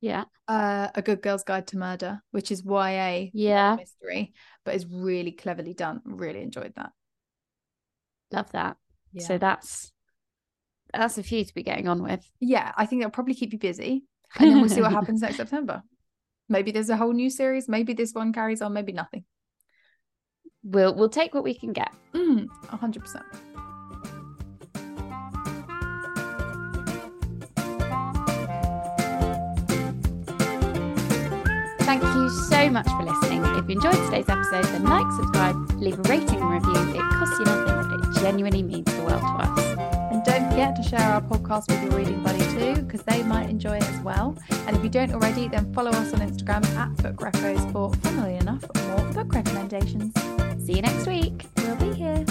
Yeah, 0.00 0.24
uh, 0.48 0.88
A 0.94 1.02
Good 1.02 1.22
Girl's 1.22 1.44
Guide 1.44 1.66
to 1.68 1.78
Murder, 1.78 2.22
which 2.30 2.50
is 2.50 2.62
YA 2.64 3.28
yeah, 3.32 3.76
mystery, 3.76 4.32
but 4.64 4.74
is 4.74 4.86
really 4.86 5.32
cleverly 5.32 5.74
done. 5.74 6.00
Really 6.04 6.42
enjoyed 6.42 6.74
that. 6.76 6.92
love 8.32 8.50
that. 8.52 8.76
Yeah. 9.12 9.24
So 9.26 9.38
that's 9.38 9.92
that's 10.92 11.18
a 11.18 11.22
few 11.22 11.44
to 11.44 11.54
be 11.54 11.62
getting 11.62 11.88
on 11.88 12.02
with. 12.02 12.24
yeah, 12.40 12.72
I 12.76 12.86
think 12.86 13.00
that'll 13.02 13.12
probably 13.12 13.34
keep 13.34 13.52
you 13.52 13.58
busy. 13.58 14.04
And 14.38 14.50
then 14.50 14.60
we'll 14.60 14.70
see 14.70 14.80
what 14.82 14.92
happens 14.98 15.20
next 15.22 15.36
September. 15.36 15.82
Maybe 16.48 16.70
there's 16.70 16.90
a 16.90 16.96
whole 16.96 17.12
new 17.12 17.30
series. 17.30 17.68
Maybe 17.68 17.92
this 17.94 18.12
one 18.12 18.32
carries 18.32 18.62
on. 18.62 18.72
Maybe 18.72 18.92
nothing. 18.92 19.24
We'll 20.64 20.94
we'll 20.94 21.08
take 21.08 21.34
what 21.34 21.42
we 21.44 21.54
can 21.54 21.72
get. 21.72 21.92
Mm, 22.14 22.46
100%. 22.46 23.22
Thank 31.80 32.02
you 32.04 32.30
so 32.48 32.70
much 32.70 32.86
for 32.86 33.02
listening. 33.02 33.42
If 33.44 33.68
you 33.68 33.74
enjoyed 33.74 33.92
today's 34.06 34.28
episode, 34.28 34.64
then 34.66 34.84
like, 34.84 35.10
subscribe, 35.12 35.56
leave 35.72 35.98
a 35.98 36.02
rating 36.02 36.40
and 36.40 36.50
review. 36.50 36.94
It 36.94 37.10
costs 37.10 37.38
you 37.38 37.44
nothing, 37.44 38.00
but 38.00 38.08
it 38.08 38.22
genuinely 38.22 38.62
means 38.62 38.86
the 38.94 39.02
world 39.02 39.20
to 39.20 39.26
us. 39.26 39.71
Don't 40.32 40.48
forget 40.48 40.74
to 40.76 40.82
share 40.82 41.12
our 41.12 41.20
podcast 41.20 41.68
with 41.68 41.82
your 41.82 41.92
reading 41.92 42.22
buddy 42.22 42.38
too, 42.54 42.80
because 42.80 43.02
they 43.02 43.22
might 43.22 43.50
enjoy 43.50 43.76
it 43.76 43.82
as 43.82 44.00
well. 44.00 44.34
And 44.66 44.74
if 44.74 44.82
you 44.82 44.88
don't 44.88 45.12
already, 45.12 45.46
then 45.46 45.70
follow 45.74 45.90
us 45.90 46.14
on 46.14 46.20
Instagram 46.20 46.64
at 46.74 46.96
Book 47.02 47.16
Reccos 47.16 47.70
for, 47.70 47.92
funnily 47.96 48.36
enough, 48.36 48.64
more 48.86 49.12
book 49.12 49.34
recommendations. 49.34 50.14
See 50.64 50.76
you 50.76 50.80
next 50.80 51.06
week. 51.06 51.44
We'll 51.58 51.76
be 51.76 51.92
here. 51.92 52.24